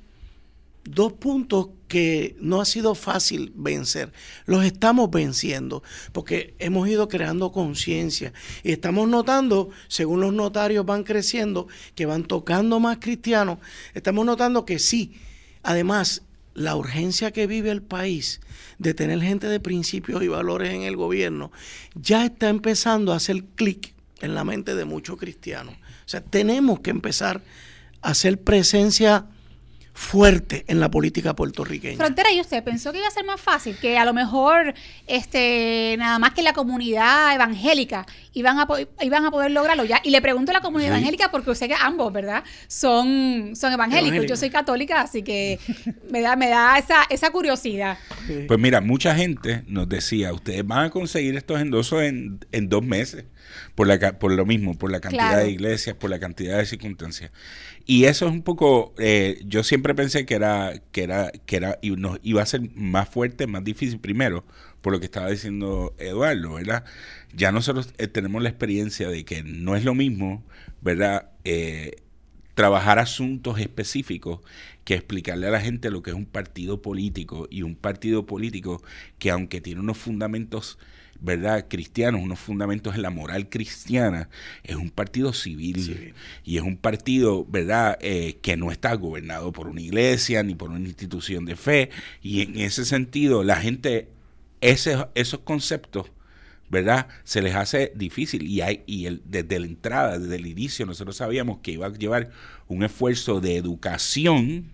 dos 0.85 1.13
puntos 1.13 1.69
que 1.87 2.35
no 2.39 2.61
ha 2.61 2.65
sido 2.65 2.95
fácil 2.95 3.51
vencer. 3.55 4.13
Los 4.45 4.63
estamos 4.63 5.09
venciendo 5.09 5.83
porque 6.11 6.55
hemos 6.59 6.87
ido 6.87 7.07
creando 7.07 7.51
conciencia 7.51 8.33
y 8.63 8.71
estamos 8.71 9.07
notando, 9.07 9.69
según 9.87 10.21
los 10.21 10.33
notarios 10.33 10.85
van 10.85 11.03
creciendo, 11.03 11.67
que 11.95 12.05
van 12.05 12.23
tocando 12.23 12.79
más 12.79 12.97
cristianos, 12.99 13.59
estamos 13.93 14.25
notando 14.25 14.65
que 14.65 14.79
sí, 14.79 15.13
además 15.63 16.24
la 16.55 16.75
urgencia 16.75 17.31
que 17.31 17.45
vive 17.45 17.69
el 17.69 17.83
país 17.83 18.41
de 18.79 18.93
tener 18.93 19.21
gente 19.21 19.47
de 19.47 19.59
principios 19.59 20.23
y 20.23 20.27
valores 20.27 20.73
en 20.73 20.81
el 20.81 20.95
gobierno 20.95 21.51
ya 21.93 22.25
está 22.25 22.49
empezando 22.49 23.13
a 23.13 23.17
hacer 23.17 23.43
clic 23.55 23.93
en 24.21 24.33
la 24.33 24.43
mente 24.43 24.73
de 24.73 24.85
muchos 24.85 25.17
cristianos. 25.17 25.75
O 25.75 26.07
sea, 26.09 26.21
tenemos 26.21 26.79
que 26.79 26.89
empezar 26.89 27.41
a 28.01 28.09
hacer 28.09 28.41
presencia 28.41 29.25
fuerte 29.93 30.65
en 30.67 30.81
la 30.81 30.91
política 30.91 31.35
puertorriqueña. 31.35 31.97
Frontera, 31.97 32.31
¿y 32.31 32.41
usted 32.41 32.63
pensó 32.63 32.91
que 32.91 32.97
iba 32.99 33.07
a 33.07 33.11
ser 33.11 33.25
más 33.25 33.39
fácil? 33.39 33.77
Que 33.77 33.97
a 33.97 34.03
lo 34.03 34.13
mejor 34.13 34.73
este 35.07 35.95
nada 35.97 36.19
más 36.19 36.33
que 36.33 36.43
la 36.43 36.51
comunidad 36.53 37.33
evangélica 37.33 38.05
iban 38.35 38.59
a, 38.59 38.67
iban 39.01 39.25
a 39.25 39.31
poder 39.31 39.49
lograrlo 39.51 39.83
ya. 39.85 39.99
Y 40.03 40.11
le 40.11 40.21
pregunto 40.21 40.51
a 40.51 40.53
la 40.53 40.61
comunidad 40.61 40.89
Sí. 40.91 40.97
evangélica 40.97 41.31
porque 41.31 41.55
sé 41.55 41.67
que 41.67 41.73
ambos, 41.73 42.13
¿verdad? 42.13 42.43
Son, 42.67 43.55
son 43.55 43.73
evangélicos. 43.73 44.27
Yo 44.27 44.35
soy 44.35 44.49
católica, 44.51 45.01
así 45.01 45.23
que 45.23 45.57
me 46.11 46.21
da, 46.21 46.35
me 46.35 46.49
da 46.49 46.77
esa, 46.77 47.03
esa 47.09 47.31
curiosidad. 47.31 47.97
Sí. 48.27 48.45
Pues 48.47 48.59
mira, 48.59 48.81
mucha 48.81 49.15
gente 49.15 49.63
nos 49.67 49.89
decía, 49.89 50.31
ustedes 50.33 50.65
van 50.67 50.85
a 50.85 50.89
conseguir 50.91 51.35
estos 51.35 51.59
endosos 51.59 52.03
en, 52.03 52.39
en 52.51 52.69
dos 52.69 52.83
meses, 52.83 53.25
por, 53.73 53.87
la, 53.87 54.19
por 54.19 54.31
lo 54.31 54.45
mismo, 54.45 54.77
por 54.77 54.91
la 54.91 54.99
cantidad 54.99 55.29
Claro. 55.29 55.45
de 55.45 55.51
iglesias, 55.51 55.95
por 55.95 56.09
la 56.09 56.19
cantidad 56.19 56.57
de 56.57 56.65
circunstancias. 56.65 57.31
Y 57.85 58.05
eso 58.05 58.25
es 58.27 58.31
un 58.31 58.41
poco, 58.41 58.93
eh, 58.97 59.39
yo 59.45 59.63
siempre 59.63 59.95
pensé 59.95 60.25
que 60.25 60.33
era, 60.35 60.73
que 60.91 61.03
era, 61.03 61.31
que 61.45 61.55
era, 61.55 61.77
y 61.81 61.91
nos 61.91 62.19
iba 62.23 62.41
a 62.41 62.45
ser 62.45 62.61
más 62.75 63.07
fuerte, 63.09 63.47
más 63.47 63.63
difícil 63.63 63.99
primero, 63.99 64.43
por 64.85 64.93
lo 64.93 64.99
que 64.99 65.05
estaba 65.07 65.31
diciendo 65.31 65.95
Eduardo, 65.97 66.53
¿verdad? 66.53 66.85
Ya 67.33 67.51
nosotros 67.51 67.89
eh, 67.97 68.05
tenemos 68.05 68.43
la 68.43 68.49
experiencia 68.49 69.09
de 69.09 69.25
que 69.25 69.41
no 69.41 69.75
es 69.75 69.83
lo 69.83 69.95
mismo, 69.95 70.45
¿verdad? 70.79 71.31
Eh, 71.43 71.95
trabajar 72.53 72.99
asuntos 72.99 73.59
específicos 73.59 74.41
que 74.83 74.93
explicarle 74.93 75.47
a 75.47 75.49
la 75.49 75.59
gente 75.59 75.89
lo 75.89 76.03
que 76.03 76.11
es 76.11 76.15
un 76.15 76.27
partido 76.27 76.83
político 76.83 77.47
y 77.49 77.63
un 77.63 77.75
partido 77.75 78.27
político 78.27 78.83
que 79.17 79.31
aunque 79.31 79.59
tiene 79.59 79.81
unos 79.81 79.97
fundamentos 79.97 80.77
verdad 81.19 81.65
cristianos 81.67 82.21
unos 82.21 82.39
fundamentos 82.39 82.93
en 82.93 83.01
la 83.01 83.09
moral 83.09 83.49
cristiana 83.49 84.29
es 84.63 84.75
un 84.75 84.91
partido 84.91 85.33
civil 85.33 85.81
Civil. 85.81 86.13
y 86.43 86.57
es 86.57 86.61
un 86.63 86.77
partido 86.77 87.43
verdad 87.45 87.97
Eh, 88.01 88.37
que 88.43 88.55
no 88.55 88.69
está 88.71 88.93
gobernado 88.95 89.51
por 89.51 89.67
una 89.67 89.81
iglesia 89.81 90.43
ni 90.43 90.53
por 90.53 90.69
una 90.69 90.87
institución 90.87 91.45
de 91.45 91.55
fe 91.55 91.89
y 92.21 92.41
en 92.41 92.59
ese 92.59 92.85
sentido 92.85 93.43
la 93.43 93.55
gente 93.55 94.09
ese, 94.61 95.07
esos 95.15 95.41
conceptos 95.41 96.11
¿verdad? 96.69 97.07
Se 97.23 97.41
les 97.41 97.55
hace 97.55 97.91
difícil 97.95 98.47
y 98.47 98.61
hay 98.61 98.83
y 98.85 99.05
el, 99.05 99.21
desde 99.25 99.59
la 99.59 99.67
entrada, 99.67 100.17
desde 100.17 100.35
el 100.35 100.47
inicio, 100.47 100.85
nosotros 100.85 101.17
sabíamos 101.17 101.59
que 101.59 101.71
iba 101.71 101.85
a 101.85 101.91
llevar 101.91 102.31
un 102.67 102.83
esfuerzo 102.83 103.39
de 103.39 103.55
educación 103.57 104.71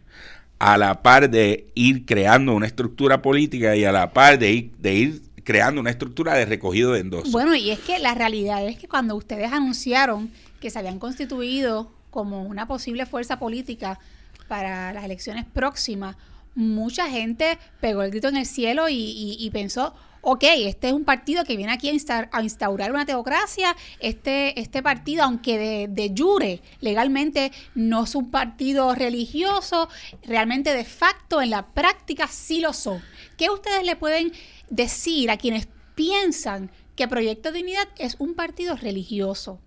a 0.60 0.78
la 0.78 1.02
par 1.02 1.30
de 1.30 1.72
ir 1.76 2.06
creando 2.06 2.54
una 2.54 2.68
estructura 2.68 3.22
política 3.22 3.76
y 3.76 3.84
a 3.84 3.92
la 3.92 4.14
par 4.14 4.40
de 4.40 4.52
ir, 4.52 4.72
de 4.78 4.94
ir 4.94 5.22
creando 5.44 5.82
una 5.82 5.90
estructura 5.90 6.36
de 6.36 6.46
recogido 6.46 6.94
de 6.94 7.00
endosos. 7.00 7.32
Bueno, 7.32 7.56
y 7.56 7.72
es 7.72 7.80
que 7.80 8.00
la 8.00 8.14
realidad 8.14 8.66
es 8.66 8.78
que 8.78 8.88
cuando 8.88 9.16
ustedes 9.16 9.52
anunciaron 9.52 10.32
que 10.60 10.70
se 10.70 10.80
habían 10.80 11.00
constituido 11.00 11.92
como 12.12 12.44
una 12.44 12.68
posible 12.68 13.06
fuerza 13.06 13.40
política 13.40 14.00
para 14.48 14.94
las 14.94 15.04
elecciones 15.04 15.46
próximas, 15.46 16.16
mucha 16.56 17.10
gente 17.10 17.58
pegó 17.80 18.04
el 18.04 18.12
grito 18.12 18.28
en 18.28 18.38
el 18.38 18.46
cielo 18.46 18.88
y, 18.90 19.50
pensó, 19.54 19.94
ok, 20.22 20.44
este 20.58 20.88
es 20.88 20.94
un 20.94 21.06
partido 21.06 21.44
que 21.44 21.58
viene 21.58 21.72
aquí 21.72 21.90
a, 21.90 21.94
insta- 21.94 22.30
a 22.32 22.44
instaurar 22.44 22.92
una 22.92 23.06
teocracia, 23.06 23.76
este, 24.00 24.60
este 24.60 24.84
partido, 24.84 25.24
aunque 25.24 25.58
de, 25.58 25.88
de 25.88 26.14
jure 26.16 26.62
legalmente 26.80 27.52
no 27.76 28.04
es 28.04 28.16
un 28.16 28.30
partido 28.30 28.94
religioso, 28.96 29.90
realmente 30.24 30.74
de 30.74 30.86
facto 30.86 31.42
en 31.42 31.50
la 31.50 31.68
práctica 31.68 32.28
sí 32.28 32.60
lo 32.60 32.74
son. 32.74 33.02
¿Qué 33.38 33.50
ustedes 33.50 33.84
le 33.84 33.96
pueden 33.96 34.32
decir 34.70 35.32
a 35.32 35.38
quienes 35.38 35.68
piensan 35.96 36.68
que 36.68 36.82
que 36.96 37.08
Proyecto 37.08 37.52
Dignidad 37.52 37.88
es 37.98 38.16
un 38.20 38.36
partido 38.36 38.76
religioso. 38.76 39.60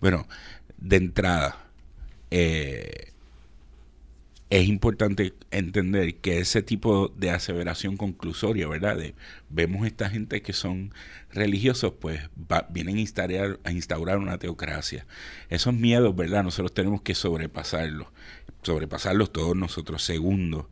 Bueno, 0.00 0.26
de 0.78 0.96
entrada, 0.96 1.58
eh, 2.30 3.09
es 4.50 4.66
importante 4.66 5.32
entender 5.52 6.16
que 6.16 6.38
ese 6.40 6.60
tipo 6.62 7.08
de 7.08 7.30
aseveración 7.30 7.96
conclusoria, 7.96 8.66
¿verdad? 8.66 8.96
De, 8.96 9.14
vemos 9.48 9.86
esta 9.86 10.10
gente 10.10 10.42
que 10.42 10.52
son 10.52 10.92
religiosos, 11.32 11.94
pues 12.00 12.20
vienen 12.70 12.96
a 12.96 13.00
instaurar, 13.00 13.60
a 13.62 13.70
instaurar 13.70 14.18
una 14.18 14.38
teocracia. 14.38 15.06
Esos 15.50 15.74
miedos, 15.74 16.16
¿verdad? 16.16 16.42
Nosotros 16.42 16.74
tenemos 16.74 17.02
que 17.02 17.14
sobrepasarlos, 17.14 18.08
sobrepasarlos 18.62 19.32
todos 19.32 19.54
nosotros. 19.54 20.02
Segundo, 20.02 20.68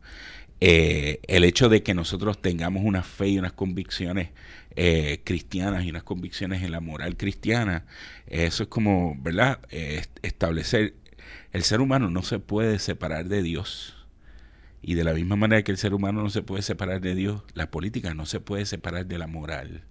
eh, 0.59 1.21
el 1.27 1.45
hecho 1.45 1.69
de 1.69 1.81
que 1.81 1.93
nosotros 1.93 2.41
tengamos 2.41 2.83
una 2.83 3.01
fe 3.01 3.29
y 3.29 3.39
unas 3.39 3.53
convicciones 3.53 4.31
eh, 4.75 5.21
cristianas 5.23 5.85
y 5.85 5.89
unas 5.89 6.03
convicciones 6.03 6.63
en 6.63 6.71
la 6.71 6.81
moral 6.81 7.15
cristiana, 7.15 7.85
eso 8.27 8.63
es 8.63 8.69
como, 8.69 9.15
¿verdad? 9.21 9.59
Eh, 9.71 10.03
establecer, 10.21 10.95
el 11.51 11.63
ser 11.63 11.81
humano 11.81 12.09
no 12.09 12.23
se 12.23 12.39
puede 12.39 12.79
separar 12.79 13.27
de 13.27 13.41
Dios. 13.41 13.95
Y 14.81 14.93
de 14.93 15.03
la 15.03 15.13
misma 15.13 15.35
manera 15.35 15.63
que 15.63 15.71
el 15.71 15.77
ser 15.77 15.93
humano 15.93 16.23
no 16.23 16.29
se 16.29 16.41
puede 16.41 16.61
separar 16.61 17.01
de 17.01 17.15
Dios, 17.15 17.43
la 17.53 17.69
política 17.69 18.13
no 18.13 18.25
se 18.25 18.39
puede 18.39 18.65
separar 18.65 19.05
de 19.05 19.17
la 19.17 19.27
moral. 19.27 19.83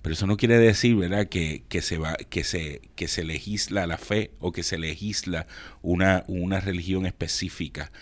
Pero 0.00 0.14
eso 0.14 0.26
no 0.26 0.36
quiere 0.36 0.58
decir, 0.58 0.96
¿verdad?, 0.96 1.28
que, 1.28 1.62
que, 1.68 1.82
se 1.82 1.98
va, 1.98 2.14
que 2.14 2.42
se, 2.42 2.80
que 2.96 3.06
se 3.06 3.22
legisla 3.22 3.86
la 3.86 3.98
fe 3.98 4.32
o 4.40 4.50
que 4.50 4.62
se 4.62 4.78
legisla 4.78 5.46
una, 5.82 6.24
una 6.26 6.58
religión 6.58 7.06
específica 7.06 7.92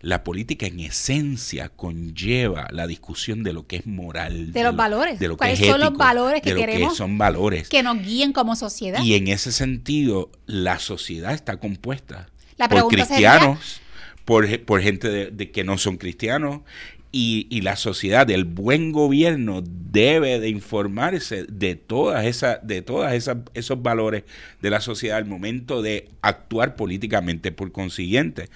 la 0.00 0.22
política 0.22 0.66
en 0.66 0.80
esencia 0.80 1.70
conlleva 1.70 2.68
la 2.70 2.86
discusión 2.86 3.42
de 3.42 3.52
lo 3.52 3.66
que 3.66 3.76
es 3.76 3.86
moral. 3.86 4.52
De, 4.52 4.62
los 4.62 4.76
valores. 4.76 5.18
De 5.18 5.28
lo 5.28 5.36
¿Cuáles 5.36 5.58
que 5.58 5.66
es 5.66 5.70
son 5.70 5.80
los 5.80 5.94
valores 5.94 6.40
que 6.40 6.50
de 6.50 6.54
lo 6.54 6.60
queremos? 6.60 6.92
Que 6.92 6.96
son 6.96 7.18
valores. 7.18 7.68
Que 7.68 7.82
nos 7.82 8.00
guíen 8.00 8.32
como 8.32 8.54
sociedad. 8.54 9.02
Y 9.02 9.14
en 9.14 9.28
ese 9.28 9.50
sentido, 9.50 10.30
la 10.46 10.78
sociedad 10.78 11.34
está 11.34 11.58
compuesta 11.58 12.28
La 12.56 12.68
por 12.68 12.88
cristianos, 12.88 13.80
por, 14.24 14.64
por 14.64 14.80
gente 14.82 15.08
de, 15.08 15.30
de 15.30 15.50
que 15.50 15.64
no 15.64 15.78
son 15.78 15.96
cristianos, 15.96 16.60
y, 17.10 17.46
y, 17.48 17.62
la 17.62 17.76
sociedad, 17.76 18.30
el 18.30 18.44
buen 18.44 18.92
gobierno 18.92 19.62
debe 19.64 20.38
de 20.40 20.50
informarse 20.50 21.44
de 21.48 21.74
todas 21.74 22.26
esas, 22.26 22.58
de 22.62 22.82
todas 22.82 23.14
esas, 23.14 23.38
esos 23.54 23.82
valores 23.82 24.24
de 24.60 24.68
la 24.68 24.82
sociedad 24.82 25.16
al 25.16 25.24
momento 25.24 25.80
de 25.80 26.10
actuar 26.20 26.76
políticamente. 26.76 27.50
Por 27.50 27.72
consiguiente, 27.72 28.50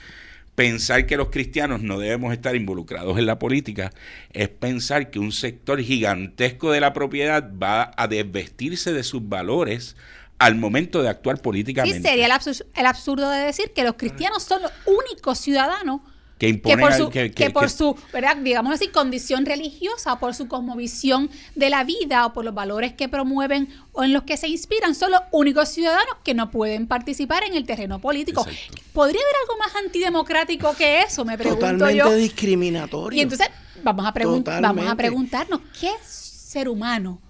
pensar 0.62 1.06
que 1.06 1.16
los 1.16 1.30
cristianos 1.30 1.82
no 1.82 1.98
debemos 1.98 2.32
estar 2.32 2.54
involucrados 2.54 3.18
en 3.18 3.26
la 3.26 3.36
política 3.36 3.92
es 4.32 4.48
pensar 4.48 5.10
que 5.10 5.18
un 5.18 5.32
sector 5.32 5.80
gigantesco 5.80 6.70
de 6.70 6.78
la 6.78 6.92
propiedad 6.92 7.50
va 7.60 7.90
a 7.96 8.06
desvestirse 8.06 8.92
de 8.92 9.02
sus 9.02 9.28
valores 9.28 9.96
al 10.38 10.54
momento 10.54 11.02
de 11.02 11.08
actuar 11.08 11.42
políticamente. 11.42 11.98
Sí, 11.98 12.04
sería 12.04 12.26
el 12.26 12.86
absurdo 12.86 13.28
de 13.28 13.38
decir 13.38 13.72
que 13.74 13.82
los 13.82 13.94
cristianos 13.94 14.44
son 14.44 14.62
los 14.62 14.70
únicos 14.86 15.38
ciudadanos 15.38 16.02
que, 16.50 16.76
por 16.76 16.92
su, 16.92 17.08
que, 17.08 17.30
que, 17.30 17.50
por 17.50 17.70
su 17.70 17.96
¿verdad? 18.12 18.36
digamos 18.36 18.74
así, 18.74 18.88
condición 18.88 19.46
religiosa, 19.46 20.14
o 20.14 20.18
por 20.18 20.34
su 20.34 20.48
cosmovisión 20.48 21.30
de 21.54 21.70
la 21.70 21.84
vida, 21.84 22.26
o 22.26 22.32
por 22.32 22.44
los 22.44 22.52
valores 22.52 22.94
que 22.94 23.08
promueven 23.08 23.68
o 23.92 24.02
en 24.02 24.12
los 24.12 24.24
que 24.24 24.36
se 24.36 24.48
inspiran, 24.48 24.96
son 24.96 25.12
los 25.12 25.20
únicos 25.30 25.68
ciudadanos 25.68 26.16
que 26.24 26.34
no 26.34 26.50
pueden 26.50 26.88
participar 26.88 27.44
en 27.44 27.54
el 27.54 27.64
terreno 27.64 28.00
político. 28.00 28.44
Exacto. 28.48 28.82
¿Podría 28.92 29.20
haber 29.20 29.34
algo 29.42 29.58
más 29.58 29.76
antidemocrático 29.84 30.74
que 30.74 31.02
eso? 31.02 31.24
Me 31.24 31.38
pregunto 31.38 31.60
Totalmente 31.66 31.96
yo. 31.96 32.12
discriminatorio. 32.12 33.18
Y 33.18 33.22
entonces 33.22 33.48
vamos 33.84 34.04
a, 34.04 34.10
vamos 34.10 34.40
a 34.40 34.42
Totalmente. 34.42 34.96
preguntarnos, 34.96 35.60
¿qué 35.80 35.92
ser 36.02 36.68
humano 36.68 37.20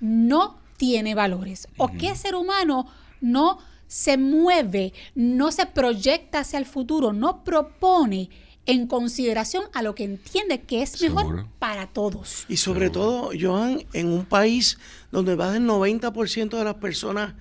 no 0.00 0.58
tiene 0.76 1.14
valores? 1.14 1.68
¿O 1.78 1.88
qué 1.88 2.14
ser 2.14 2.34
humano 2.34 2.86
no 3.20 3.58
se 3.86 4.18
mueve, 4.18 4.92
no 5.14 5.50
se 5.50 5.64
proyecta 5.64 6.40
hacia 6.40 6.58
el 6.58 6.66
futuro, 6.66 7.14
no 7.14 7.42
propone 7.42 8.28
en 8.68 8.86
consideración 8.86 9.64
a 9.72 9.80
lo 9.82 9.94
que 9.94 10.04
entiende 10.04 10.60
que 10.60 10.82
es 10.82 11.00
mejor 11.00 11.22
Seguro. 11.22 11.48
para 11.58 11.86
todos? 11.86 12.44
Y 12.50 12.58
sobre 12.58 12.90
todo, 12.90 13.30
Joan, 13.38 13.86
en 13.94 14.08
un 14.08 14.26
país 14.26 14.78
donde 15.10 15.36
más 15.36 15.54
del 15.54 15.66
90% 15.66 16.50
de 16.50 16.64
las 16.64 16.74
personas 16.74 17.32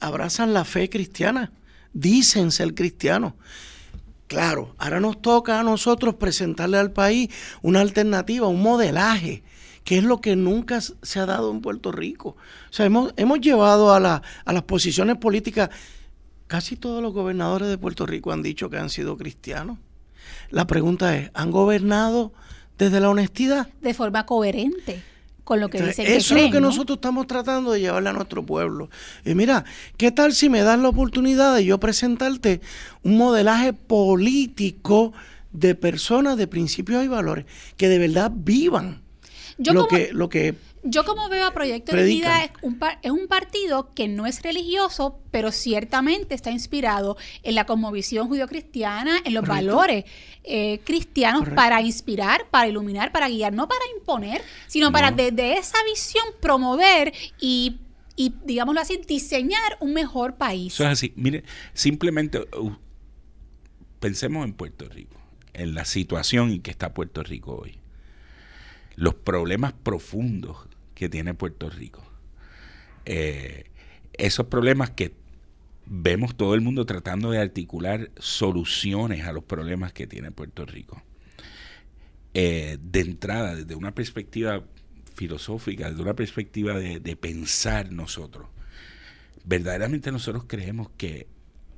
abrazan 0.00 0.52
la 0.52 0.64
fe 0.64 0.90
cristiana, 0.90 1.52
dicen 1.92 2.50
ser 2.50 2.74
cristianos. 2.74 3.34
Claro, 4.26 4.74
ahora 4.78 4.98
nos 4.98 5.22
toca 5.22 5.60
a 5.60 5.62
nosotros 5.62 6.16
presentarle 6.16 6.76
al 6.76 6.90
país 6.90 7.30
una 7.62 7.80
alternativa, 7.80 8.48
un 8.48 8.62
modelaje, 8.62 9.44
que 9.84 9.98
es 9.98 10.04
lo 10.04 10.20
que 10.20 10.34
nunca 10.34 10.80
se 10.80 11.20
ha 11.20 11.26
dado 11.26 11.52
en 11.52 11.60
Puerto 11.60 11.92
Rico. 11.92 12.30
O 12.68 12.72
sea, 12.72 12.84
hemos, 12.84 13.14
hemos 13.16 13.40
llevado 13.40 13.94
a, 13.94 14.00
la, 14.00 14.22
a 14.44 14.52
las 14.52 14.64
posiciones 14.64 15.18
políticas, 15.18 15.70
casi 16.48 16.74
todos 16.74 17.00
los 17.00 17.12
gobernadores 17.12 17.68
de 17.68 17.78
Puerto 17.78 18.06
Rico 18.06 18.32
han 18.32 18.42
dicho 18.42 18.68
que 18.68 18.78
han 18.78 18.90
sido 18.90 19.16
cristianos. 19.16 19.78
La 20.50 20.66
pregunta 20.66 21.16
es, 21.16 21.30
¿han 21.34 21.50
gobernado 21.50 22.32
desde 22.78 23.00
la 23.00 23.10
honestidad? 23.10 23.68
De 23.80 23.94
forma 23.94 24.26
coherente 24.26 25.02
con 25.44 25.58
lo 25.60 25.68
que 25.68 25.78
Entonces, 25.78 25.96
dicen 25.98 26.12
que 26.12 26.18
eso 26.18 26.34
creen, 26.34 26.46
es 26.46 26.50
lo 26.50 26.56
que 26.56 26.60
¿no? 26.60 26.68
nosotros 26.68 26.96
estamos 26.98 27.26
tratando 27.26 27.72
de 27.72 27.80
llevarle 27.80 28.10
a 28.10 28.12
nuestro 28.12 28.44
pueblo. 28.46 28.90
Y 29.24 29.34
mira, 29.34 29.64
¿qué 29.96 30.12
tal 30.12 30.32
si 30.34 30.48
me 30.48 30.60
das 30.62 30.78
la 30.78 30.88
oportunidad 30.88 31.54
de 31.54 31.64
yo 31.64 31.78
presentarte 31.80 32.60
un 33.02 33.16
modelaje 33.18 33.72
político 33.72 35.12
de 35.52 35.74
personas 35.74 36.36
de 36.36 36.46
principios 36.46 37.04
y 37.04 37.08
valores 37.08 37.44
que 37.76 37.88
de 37.88 37.98
verdad 37.98 38.30
vivan 38.34 39.02
Yo 39.58 39.72
lo 39.74 39.86
como- 39.86 39.98
que 39.98 40.12
lo 40.12 40.28
que 40.28 40.54
Yo 40.84 41.04
como 41.04 41.28
veo 41.28 41.46
a 41.46 41.52
Proyecto 41.52 41.94
de. 41.94 42.04
Dignidad 42.04 42.44
es 42.44 42.50
un, 42.62 42.76
par- 42.78 42.98
es 43.02 43.12
un 43.12 43.28
partido 43.28 43.94
que 43.94 44.08
no 44.08 44.26
es 44.26 44.42
religioso, 44.42 45.20
pero 45.30 45.52
ciertamente 45.52 46.34
está 46.34 46.50
inspirado 46.50 47.16
en 47.44 47.54
la 47.54 47.66
cosmovisión 47.66 48.26
judio-cristiana, 48.26 49.18
en 49.24 49.34
los 49.34 49.44
Correcto. 49.44 49.76
valores 49.76 50.04
eh, 50.42 50.80
cristianos 50.84 51.42
Correcto. 51.42 51.56
para 51.56 51.80
inspirar, 51.82 52.48
para 52.50 52.66
iluminar, 52.66 53.12
para 53.12 53.28
guiar, 53.28 53.52
no 53.52 53.68
para 53.68 53.80
imponer, 53.96 54.42
sino 54.66 54.90
para 54.90 55.12
desde 55.12 55.56
esa 55.56 55.78
visión 55.84 56.24
promover 56.40 57.12
y, 57.38 57.76
y, 58.16 58.34
digámoslo 58.44 58.80
así, 58.80 59.00
diseñar 59.06 59.76
un 59.78 59.92
mejor 59.92 60.34
país. 60.34 60.74
Eso 60.74 60.82
es 60.84 60.90
así. 60.90 61.12
Mire, 61.14 61.44
simplemente 61.74 62.40
uh, 62.58 62.72
pensemos 64.00 64.44
en 64.44 64.52
Puerto 64.52 64.88
Rico, 64.88 65.16
en 65.52 65.74
la 65.74 65.84
situación 65.84 66.50
en 66.50 66.60
que 66.60 66.72
está 66.72 66.92
Puerto 66.92 67.22
Rico 67.22 67.54
hoy. 67.62 67.78
Los 68.96 69.14
problemas 69.14 69.72
profundos 69.72 70.68
que 71.02 71.08
tiene 71.08 71.34
Puerto 71.34 71.68
Rico. 71.68 72.00
Eh, 73.06 73.64
esos 74.12 74.46
problemas 74.46 74.90
que 74.90 75.12
vemos 75.84 76.36
todo 76.36 76.54
el 76.54 76.60
mundo 76.60 76.86
tratando 76.86 77.32
de 77.32 77.40
articular 77.40 78.12
soluciones 78.18 79.26
a 79.26 79.32
los 79.32 79.42
problemas 79.42 79.92
que 79.92 80.06
tiene 80.06 80.30
Puerto 80.30 80.64
Rico. 80.64 81.02
Eh, 82.34 82.78
de 82.80 83.00
entrada, 83.00 83.56
desde 83.56 83.74
una 83.74 83.96
perspectiva 83.96 84.62
filosófica, 85.16 85.90
desde 85.90 86.02
una 86.02 86.14
perspectiva 86.14 86.78
de, 86.78 87.00
de 87.00 87.16
pensar 87.16 87.90
nosotros, 87.90 88.46
verdaderamente 89.44 90.12
nosotros 90.12 90.44
creemos 90.46 90.88
que 90.96 91.26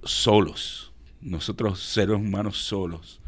solos, 0.03 0.93
nosotros 1.23 1.83
seres 1.83 2.17
humanos 2.17 2.59
solos, 2.59 3.23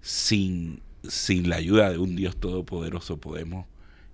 sin, 0.00 0.82
sin 1.08 1.48
la 1.48 1.54
ayuda 1.54 1.92
de 1.92 1.98
un 1.98 2.16
Dios 2.16 2.36
todopoderoso, 2.36 3.18
podemos 3.18 3.66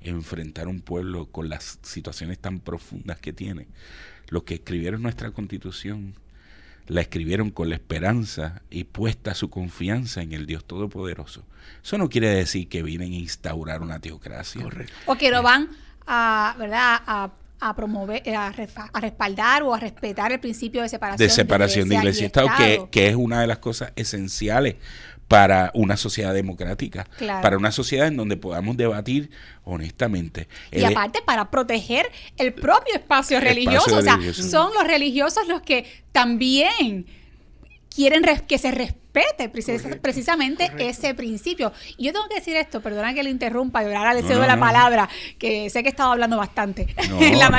enfrentar 0.05 0.69
un 0.69 0.81
pueblo 0.81 1.27
con 1.27 1.49
las 1.49 1.79
situaciones 1.83 2.39
tan 2.39 2.61
profundas 2.61 3.19
que 3.19 3.33
tiene. 3.33 3.67
Los 4.29 4.45
que 4.45 4.55
escribieron 4.55 5.03
nuestra 5.03 5.31
constitución 5.31 6.15
la 6.87 7.01
escribieron 7.01 7.51
con 7.51 7.69
la 7.69 7.77
esperanza 7.77 8.63
y 8.71 8.85
puesta 8.85 9.35
su 9.35 9.51
confianza 9.51 10.23
en 10.23 10.33
el 10.33 10.47
Dios 10.47 10.65
todopoderoso. 10.65 11.45
Eso 11.83 11.99
no 11.99 12.09
quiere 12.09 12.29
decir 12.29 12.69
que 12.69 12.83
vienen 12.83 13.13
a 13.13 13.17
instaurar 13.17 13.83
una 13.83 14.01
teocracia. 14.01 14.63
correcto. 14.63 14.93
o 15.07 15.17
que 15.17 15.31
no 15.31 15.43
van 15.43 15.69
a, 16.07 16.55
¿verdad? 16.59 17.03
A, 17.07 17.31
a 17.61 17.77
promover, 17.77 18.23
eh, 18.25 18.35
a, 18.35 18.51
respaldar 19.01 19.63
o 19.63 19.73
a 19.73 19.79
respetar 19.79 20.33
el 20.33 20.41
principio 20.41 20.83
de 20.83 20.89
separación, 20.89 21.29
de 21.29 21.33
separación 21.33 21.89
de 21.89 21.95
iglesia 21.95 22.23
y 22.25 22.27
Estado, 22.27 22.49
que, 22.59 22.89
que 22.91 23.09
es 23.09 23.15
una 23.15 23.41
de 23.41 23.47
las 23.47 23.59
cosas 23.59 23.93
esenciales 23.95 24.77
para 25.33 25.71
una 25.75 25.97
sociedad 25.97 26.35
democrática, 26.35 27.05
Claro. 27.17 27.41
para 27.41 27.57
una 27.57 27.73
sociedad 27.73 28.07
en 28.07 28.17
donde 28.19 28.37
podamos 28.37 28.77
debatir 28.77 29.31
honestamente. 29.65 30.47
Y 30.71 30.77
El- 30.81 30.85
aparte 30.87 31.21
para 31.25 31.51
proteger 31.51 32.07
el 32.37 32.53
propio 32.53 32.95
espacio 32.95 33.39
El 33.39 33.45
religioso. 33.45 33.79
espacio 33.79 33.99
o 33.99 34.03
sea, 34.03 34.17
religioso. 34.17 34.43
son 34.51 34.75
los 34.75 34.85
religiosos 34.87 35.49
los 35.49 35.63
que 35.63 35.87
también 36.13 37.07
quieren 37.95 38.23
que 38.47 38.59
se 38.59 38.71
respete 38.73 39.02
precis- 39.13 39.83
Correcto, 39.83 40.03
precisamente 40.03 40.65
correcto. 40.71 40.85
ese 40.91 41.15
principio. 41.15 41.73
Y 41.97 42.05
yo 42.07 42.13
tengo 42.13 42.27
que 42.29 42.37
decir 42.37 42.57
esto, 42.57 42.81
perdona 42.81 43.13
que 43.15 43.23
le 43.23 43.31
interrumpa 43.31 43.83
y 43.83 43.87
ahora 43.93 44.15
le 44.15 44.23
cedo 44.23 44.41
no, 44.41 44.47
la 44.47 44.57
no. 44.57 44.61
palabra, 44.61 45.09
que 45.39 45.69
sé 45.71 45.83
que 45.83 45.89
he 45.89 45.91
estado 45.91 46.13
hablando 46.13 46.37
bastante 46.37 46.95
la 47.37 47.51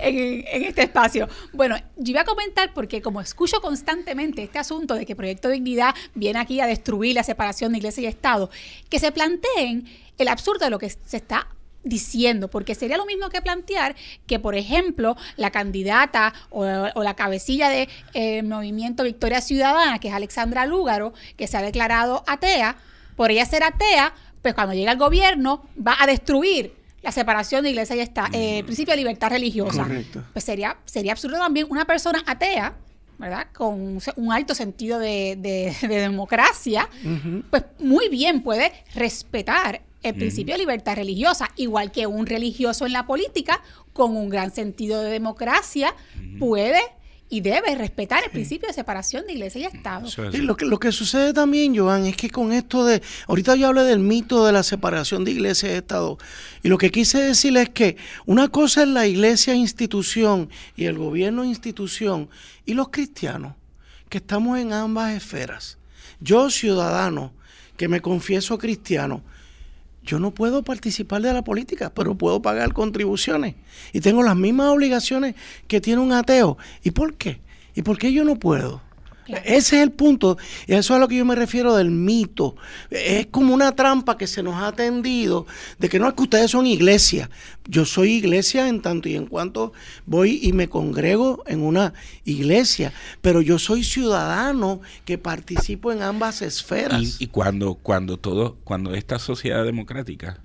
en- 0.00 0.44
en 0.46 0.64
este 0.64 0.82
espacio. 0.82 1.28
Bueno, 1.52 1.76
yo 1.96 2.10
iba 2.12 2.20
a 2.20 2.24
comentar 2.24 2.72
porque 2.74 3.02
como 3.02 3.20
escucho 3.20 3.60
constantemente 3.60 4.42
este 4.42 4.58
asunto 4.58 4.94
de 4.94 5.04
que 5.06 5.16
Proyecto 5.16 5.48
Dignidad 5.48 5.94
viene 6.14 6.38
aquí 6.38 6.60
a 6.60 6.66
destruir 6.66 7.14
la 7.14 7.22
separación 7.24 7.72
de 7.72 7.78
iglesia 7.78 8.02
y 8.02 8.06
Estado, 8.06 8.50
que 8.88 8.98
se 8.98 9.12
planteen 9.12 9.86
el 10.18 10.28
absurdo 10.28 10.64
de 10.66 10.70
lo 10.70 10.78
que 10.78 10.90
se 10.90 11.16
está 11.16 11.48
diciendo, 11.82 12.48
porque 12.48 12.74
sería 12.74 12.96
lo 12.96 13.06
mismo 13.06 13.28
que 13.30 13.40
plantear 13.40 13.96
que, 14.26 14.38
por 14.38 14.54
ejemplo, 14.54 15.16
la 15.36 15.50
candidata 15.50 16.34
o, 16.50 16.64
o 16.64 17.02
la 17.02 17.14
cabecilla 17.14 17.68
de 17.68 17.88
eh, 18.14 18.42
Movimiento 18.42 19.02
Victoria 19.04 19.40
Ciudadana, 19.40 19.98
que 19.98 20.08
es 20.08 20.14
Alexandra 20.14 20.66
Lúgaro, 20.66 21.12
que 21.36 21.46
se 21.46 21.56
ha 21.56 21.62
declarado 21.62 22.22
atea, 22.26 22.76
por 23.16 23.30
ella 23.30 23.44
ser 23.46 23.62
atea, 23.64 24.12
pues 24.42 24.54
cuando 24.54 24.74
llega 24.74 24.90
al 24.92 24.98
gobierno 24.98 25.62
va 25.86 25.96
a 25.98 26.06
destruir 26.06 26.74
la 27.02 27.12
separación 27.12 27.64
de 27.64 27.70
iglesia 27.70 27.96
y 27.96 28.00
Estado, 28.00 28.28
eh, 28.32 28.58
el 28.58 28.64
principio 28.64 28.92
de 28.92 28.98
libertad 28.98 29.30
religiosa. 29.30 29.82
Correcto. 29.84 30.22
Pues 30.34 30.44
sería, 30.44 30.76
sería 30.84 31.12
absurdo 31.12 31.38
también 31.38 31.66
una 31.70 31.86
persona 31.86 32.22
atea, 32.26 32.74
¿verdad? 33.18 33.46
Con 33.54 33.98
un 34.16 34.32
alto 34.32 34.54
sentido 34.54 34.98
de, 34.98 35.36
de- 35.38 35.74
de 35.88 35.96
democracia, 36.00 36.88
pues 37.50 37.64
muy 37.78 38.08
bien 38.10 38.42
puede 38.42 38.72
respetar 38.94 39.80
el 40.02 40.14
principio 40.14 40.54
de 40.54 40.60
libertad 40.60 40.96
religiosa, 40.96 41.50
igual 41.56 41.92
que 41.92 42.06
un 42.06 42.26
religioso 42.26 42.86
en 42.86 42.92
la 42.92 43.06
política, 43.06 43.62
con 43.92 44.16
un 44.16 44.28
gran 44.30 44.52
sentido 44.52 45.02
de 45.02 45.10
democracia, 45.10 45.94
puede 46.38 46.80
y 47.32 47.42
debe 47.42 47.76
respetar 47.76 48.24
el 48.24 48.30
principio 48.30 48.66
de 48.66 48.74
separación 48.74 49.24
de 49.24 49.34
iglesia 49.34 49.60
y 49.60 49.64
Estado. 49.64 50.08
Lo, 50.32 50.56
que, 50.56 50.64
lo 50.64 50.80
que 50.80 50.90
sucede 50.90 51.32
también, 51.32 51.76
Joan, 51.76 52.04
es 52.04 52.16
que 52.16 52.28
con 52.28 52.52
esto 52.52 52.84
de, 52.84 53.00
ahorita 53.28 53.54
yo 53.54 53.68
hablé 53.68 53.84
del 53.84 54.00
mito 54.00 54.44
de 54.44 54.52
la 54.52 54.64
separación 54.64 55.24
de 55.24 55.30
iglesia 55.30 55.70
y 55.70 55.76
Estado, 55.76 56.18
y 56.62 56.68
lo 56.68 56.76
que 56.76 56.90
quise 56.90 57.18
decir 57.18 57.56
es 57.56 57.68
que 57.70 57.96
una 58.26 58.48
cosa 58.48 58.82
es 58.82 58.88
la 58.88 59.06
iglesia 59.06 59.54
institución 59.54 60.50
y 60.76 60.86
el 60.86 60.98
gobierno 60.98 61.44
institución 61.44 62.28
y 62.66 62.74
los 62.74 62.88
cristianos, 62.88 63.54
que 64.08 64.18
estamos 64.18 64.58
en 64.58 64.72
ambas 64.72 65.14
esferas. 65.14 65.78
Yo, 66.18 66.50
ciudadano, 66.50 67.32
que 67.76 67.86
me 67.86 68.00
confieso 68.00 68.58
cristiano, 68.58 69.22
yo 70.02 70.18
no 70.18 70.32
puedo 70.32 70.62
participar 70.62 71.22
de 71.22 71.32
la 71.32 71.44
política, 71.44 71.92
pero 71.94 72.16
puedo 72.16 72.42
pagar 72.42 72.72
contribuciones. 72.72 73.54
Y 73.92 74.00
tengo 74.00 74.22
las 74.22 74.36
mismas 74.36 74.68
obligaciones 74.68 75.34
que 75.68 75.80
tiene 75.80 76.00
un 76.00 76.12
ateo. 76.12 76.56
¿Y 76.82 76.92
por 76.92 77.14
qué? 77.14 77.40
¿Y 77.74 77.82
por 77.82 77.98
qué 77.98 78.12
yo 78.12 78.24
no 78.24 78.36
puedo? 78.36 78.82
Claro. 79.30 79.44
Ese 79.46 79.76
es 79.76 79.82
el 79.82 79.90
punto. 79.92 80.36
Y 80.66 80.72
eso 80.74 80.92
es 80.94 80.96
a 80.96 80.98
lo 80.98 81.08
que 81.08 81.16
yo 81.16 81.24
me 81.24 81.34
refiero 81.34 81.74
del 81.76 81.90
mito. 81.90 82.56
Es 82.90 83.26
como 83.26 83.54
una 83.54 83.74
trampa 83.74 84.16
que 84.18 84.26
se 84.26 84.42
nos 84.42 84.62
ha 84.62 84.72
tendido 84.72 85.46
de 85.78 85.88
que 85.88 85.98
no 85.98 86.08
es 86.08 86.14
que 86.14 86.22
ustedes 86.22 86.50
son 86.50 86.66
iglesia. 86.66 87.30
Yo 87.68 87.84
soy 87.84 88.12
iglesia 88.14 88.68
en 88.68 88.82
tanto 88.82 89.08
y 89.08 89.14
en 89.16 89.26
cuanto 89.26 89.72
voy 90.06 90.40
y 90.42 90.52
me 90.52 90.68
congrego 90.68 91.42
en 91.46 91.62
una 91.62 91.94
iglesia. 92.24 92.92
Pero 93.20 93.40
yo 93.40 93.58
soy 93.58 93.84
ciudadano 93.84 94.80
que 95.04 95.18
participo 95.18 95.92
en 95.92 96.02
ambas 96.02 96.42
esferas. 96.42 97.00
Y, 97.20 97.24
y 97.24 97.26
cuando, 97.28 97.74
cuando 97.74 98.16
todo, 98.16 98.56
cuando 98.64 98.94
esta 98.94 99.18
sociedad 99.18 99.64
democrática, 99.64 100.40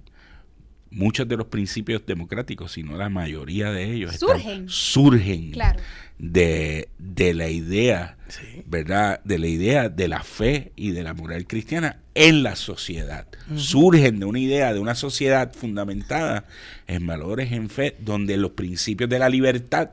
muchos 0.92 1.28
de 1.28 1.36
los 1.38 1.48
principios 1.48 2.06
democráticos, 2.06 2.72
si 2.74 2.84
no 2.84 2.96
la 2.98 3.10
mayoría 3.10 3.72
de 3.72 3.92
ellos, 3.94 4.14
están- 4.14 4.30
Surgen. 4.30 4.70
surgen 4.70 5.52
Claro. 5.52 5.80
de, 6.18 6.88
de 6.98 7.34
la 7.34 7.50
idea, 7.50 8.18
Sí. 8.28 8.55
¿Verdad? 8.66 9.22
De 9.24 9.38
la 9.38 9.48
idea 9.48 9.90
de 9.90 10.08
la 10.08 10.24
fe 10.24 10.72
y 10.76 10.92
de 10.92 11.04
la 11.04 11.14
moral 11.14 11.46
cristiana 11.48 12.00
en 12.16 12.44
la 12.44 12.56
sociedad. 12.56 13.28
Surgen 13.56 14.20
de 14.20 14.26
una 14.26 14.40
idea 14.40 14.74
de 14.74 14.80
una 14.80 14.96
sociedad 14.96 15.54
fundamentada 15.54 16.46
en 16.88 17.06
valores, 17.06 17.52
en 17.52 17.70
fe, 17.70 17.96
donde 18.00 18.38
los 18.38 18.52
principios 18.52 19.10
de 19.10 19.20
la 19.20 19.30
libertad 19.30 19.92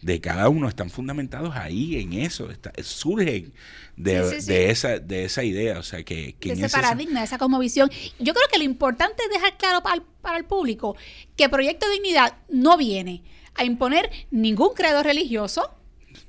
de 0.00 0.20
cada 0.20 0.48
uno 0.48 0.68
están 0.68 0.90
fundamentados 0.90 1.54
ahí 1.56 1.96
en 2.00 2.12
eso, 2.14 2.50
está- 2.50 2.72
surgen 2.82 3.52
de, 3.96 4.22
Sí, 4.28 4.34
sí, 4.36 4.40
sí. 4.42 4.46
de 4.48 4.70
esa 4.70 4.98
de 4.98 5.24
esa 5.24 5.44
idea, 5.44 5.78
o 5.78 5.82
sea 5.82 6.02
que, 6.02 6.34
que 6.38 6.54
de 6.54 6.66
ese 6.66 6.76
paradigma, 6.76 7.20
de 7.20 7.24
esa 7.26 7.38
cosmovisión. 7.38 7.90
Yo 8.18 8.34
creo 8.34 8.46
que 8.52 8.58
lo 8.58 8.64
importante 8.64 9.22
es 9.22 9.30
dejar 9.30 9.56
claro 9.56 9.82
para 9.82 9.96
el, 9.96 10.02
para 10.20 10.36
el 10.36 10.44
público 10.44 10.96
que 11.36 11.48
Proyecto 11.48 11.88
Dignidad 11.90 12.36
no 12.50 12.76
viene 12.76 13.22
a 13.54 13.64
imponer 13.64 14.10
ningún 14.30 14.74
credo 14.74 15.02
religioso, 15.02 15.70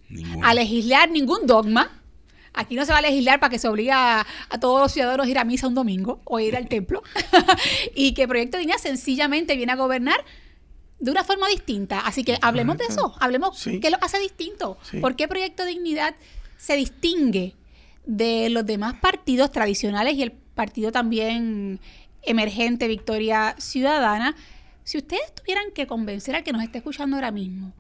ninguno. 0.10 0.46
a 0.48 0.54
legislar 0.54 1.10
ningún 1.10 1.46
dogma. 1.48 2.02
Aquí 2.54 2.76
no 2.76 2.86
se 2.86 2.94
va 2.94 3.00
a 3.00 3.02
legislar 3.02 3.40
para 3.42 3.50
que 3.50 3.60
se 3.60 3.68
obligue 3.68 3.92
a, 3.92 4.26
a 4.50 4.60
todos 4.60 4.80
los 4.80 4.92
ciudadanos 4.92 5.28
a 5.28 5.30
ir 5.30 5.38
a 5.38 5.44
misa 5.44 5.68
un 5.68 5.76
domingo 5.76 6.22
o 6.24 6.40
ir 6.40 6.56
al 6.56 6.70
templo. 6.70 7.04
y 7.96 8.14
que 8.14 8.28
Proyecto 8.28 8.58
Dignidad 8.58 8.78
sencillamente 8.80 9.56
viene 9.58 9.74
a 9.74 9.76
gobernar 9.76 10.24
de 11.00 11.12
una 11.12 11.26
forma 11.26 11.50
distinta. 11.50 12.00
Así 12.00 12.24
que 12.24 12.38
hablemos 12.42 12.78
de 12.78 12.86
eso, 12.86 13.14
hablemos 13.20 13.58
Sí. 13.60 13.82
qué 13.82 13.90
lo 13.90 13.98
hace 14.02 14.20
distinto. 14.20 14.78
Sí. 14.90 15.00
¿Por 15.00 15.18
qué 15.18 15.28
Proyecto 15.28 15.66
Dignidad 15.66 16.16
se 16.58 16.78
distingue 16.78 17.56
de 18.06 18.50
los 18.50 18.66
demás 18.66 18.96
partidos 19.02 19.52
tradicionales 19.52 20.16
y 20.16 20.24
el 20.24 20.32
partido 20.32 20.94
también 20.94 21.82
emergente 22.24 22.88
Victoria 22.88 23.56
Ciudadana? 23.58 24.34
Si 24.86 24.98
ustedes 24.98 25.36
tuvieran 25.36 25.72
que 25.74 25.88
convencer 25.88 26.36
al 26.38 26.44
que 26.44 26.54
nos 26.54 26.64
esté 26.64 26.78
escuchando 26.78 27.18
ahora 27.18 27.32
mismo 27.32 27.74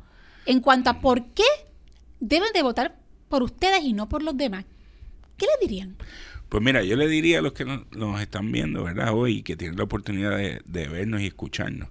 en 0.46 0.60
cuanto 0.60 0.90
a 0.90 1.00
por 1.00 1.24
qué 1.28 1.44
deben 2.28 2.52
de 2.54 2.64
votar 2.64 2.98
por 3.30 3.44
ustedes 3.44 3.84
y 3.84 3.94
no 3.94 4.08
por 4.10 4.24
los 4.24 4.36
demás, 4.38 4.66
¿qué 5.38 5.46
les 5.46 5.70
dirían? 5.70 5.96
Pues 6.50 6.64
mira, 6.64 6.84
yo 6.84 6.96
le 6.96 7.08
diría 7.08 7.40
a 7.40 7.42
los 7.42 7.54
que 7.54 7.66
nos, 7.66 8.22
están 8.22 8.52
viendo, 8.52 8.84
¿verdad? 8.84 9.14
Hoy, 9.14 9.42
que 9.42 9.56
tienen 9.56 9.78
la 9.78 9.84
oportunidad 9.84 10.38
de, 10.38 10.88
vernos 10.88 11.22
y 11.22 11.26
escucharnos, 11.28 11.90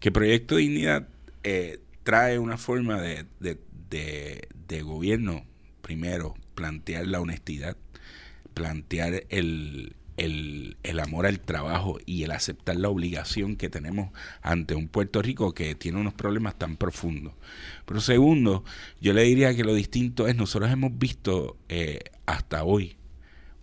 que 0.00 0.10
Proyecto 0.10 0.56
Dignidad 0.56 1.08
eh, 1.44 1.80
trae 2.02 2.38
una 2.38 2.58
forma 2.58 3.00
de- 3.00 3.24
de- 3.40 4.48
de 4.68 4.82
gobierno, 4.82 5.44
primero, 5.82 6.34
plantear 6.54 7.06
la 7.06 7.20
honestidad, 7.20 7.76
plantear 8.54 9.24
el, 9.28 9.94
el, 10.16 10.76
el 10.82 11.00
amor 11.00 11.26
al 11.26 11.40
trabajo 11.40 11.98
y 12.06 12.22
el 12.22 12.30
aceptar 12.30 12.76
la 12.76 12.88
obligación 12.88 13.56
que 13.56 13.68
tenemos 13.68 14.10
ante 14.42 14.74
un 14.74 14.88
Puerto 14.88 15.22
Rico 15.22 15.54
que 15.54 15.74
tiene 15.74 16.00
unos 16.00 16.14
problemas 16.14 16.58
tan 16.58 16.76
profundos. 16.76 17.34
Pero 17.84 18.00
segundo, 18.00 18.64
yo 19.00 19.12
le 19.12 19.22
diría 19.22 19.54
que 19.54 19.64
lo 19.64 19.74
distinto 19.74 20.26
es, 20.28 20.36
nosotros 20.36 20.70
hemos 20.70 20.96
visto 20.98 21.56
eh, 21.68 22.00
hasta 22.26 22.64
hoy, 22.64 22.96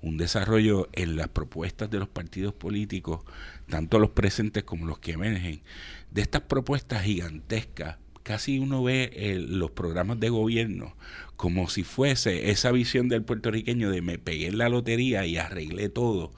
un 0.02 0.18
desarrollo 0.18 0.90
en 0.94 1.16
las 1.16 1.28
propuestas 1.28 1.90
de 1.90 2.00
los 2.00 2.08
partidos 2.08 2.54
políticos, 2.54 3.22
tanto 3.70 4.00
los 4.00 4.12
presentes 4.12 4.64
como 4.64 4.86
los 4.86 5.00
que 5.00 5.14
emergen, 5.14 5.62
de 6.10 6.22
estas 6.22 6.42
propuestas 6.42 7.04
gigantescas. 7.04 7.98
Casi 8.23 8.60
uno 8.60 8.84
ve 8.84 9.12
eh, 9.13 9.43
los 9.47 9.71
programas 9.71 10.19
de 10.19 10.29
gobierno 10.29 10.95
como 11.38 11.69
si 11.69 11.84
fuese 11.84 12.51
esa 12.51 12.71
visión 12.71 13.10
del 13.10 13.23
puertorriqueño 13.23 13.89
de 13.89 14.03
me 14.03 14.19
pegué 14.19 14.47
en 14.47 14.60
la 14.60 14.69
lotería 14.69 15.25
y 15.25 15.38
arreglé 15.38 15.89
todo 15.89 16.31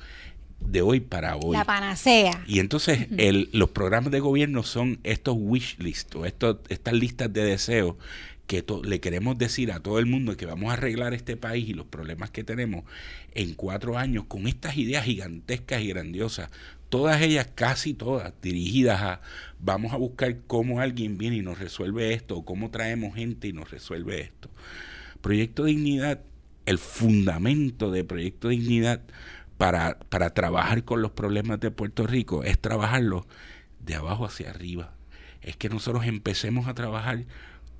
de 0.61 0.81
hoy 0.81 1.01
para 1.01 1.35
hoy. 1.35 1.57
La 1.57 1.65
panacea. 1.65 2.43
Y 2.47 2.59
entonces 2.59 3.07
el, 3.17 3.49
los 3.51 3.69
programas 3.69 4.11
de 4.11 4.21
gobierno 4.21 4.63
son 4.63 4.99
estos 5.03 5.35
wish 5.37 5.77
lists 5.79 6.15
o 6.15 6.25
estos, 6.25 6.57
estas 6.69 6.93
listas 6.93 7.31
de 7.33 7.43
deseos 7.43 7.95
que 8.47 8.65
le 8.83 8.99
queremos 8.99 9.37
decir 9.37 9.71
a 9.71 9.79
todo 9.79 9.99
el 9.99 10.05
mundo 10.05 10.35
que 10.35 10.45
vamos 10.45 10.69
a 10.69 10.73
arreglar 10.73 11.13
este 11.13 11.37
país 11.37 11.69
y 11.69 11.73
los 11.73 11.85
problemas 11.85 12.29
que 12.29 12.43
tenemos 12.43 12.83
en 13.33 13.53
cuatro 13.53 13.97
años 13.97 14.25
con 14.25 14.47
estas 14.47 14.77
ideas 14.77 15.05
gigantescas 15.05 15.81
y 15.81 15.87
grandiosas, 15.87 16.49
todas 16.89 17.21
ellas, 17.21 17.47
casi 17.55 17.93
todas, 17.93 18.33
dirigidas 18.41 19.01
a 19.01 19.21
vamos 19.59 19.93
a 19.93 19.97
buscar 19.97 20.41
cómo 20.45 20.81
alguien 20.81 21.17
viene 21.17 21.37
y 21.37 21.41
nos 21.41 21.57
resuelve 21.57 22.13
esto, 22.13 22.37
o 22.37 22.45
cómo 22.45 22.69
traemos 22.69 23.15
gente 23.15 23.47
y 23.47 23.53
nos 23.53 23.71
resuelve 23.71 24.21
esto. 24.21 24.49
Proyecto 25.21 25.63
Dignidad, 25.63 26.21
el 26.65 26.77
fundamento 26.77 27.91
de 27.91 28.03
Proyecto 28.03 28.49
Dignidad 28.49 29.01
para, 29.57 29.97
para 30.09 30.33
trabajar 30.33 30.83
con 30.83 31.01
los 31.01 31.11
problemas 31.11 31.59
de 31.61 31.71
Puerto 31.71 32.05
Rico 32.05 32.43
es 32.43 32.59
trabajarlo 32.59 33.25
de 33.79 33.95
abajo 33.95 34.25
hacia 34.25 34.49
arriba. 34.49 34.93
Es 35.41 35.55
que 35.55 35.69
nosotros 35.69 36.05
empecemos 36.05 36.67
a 36.67 36.73
trabajar 36.73 37.25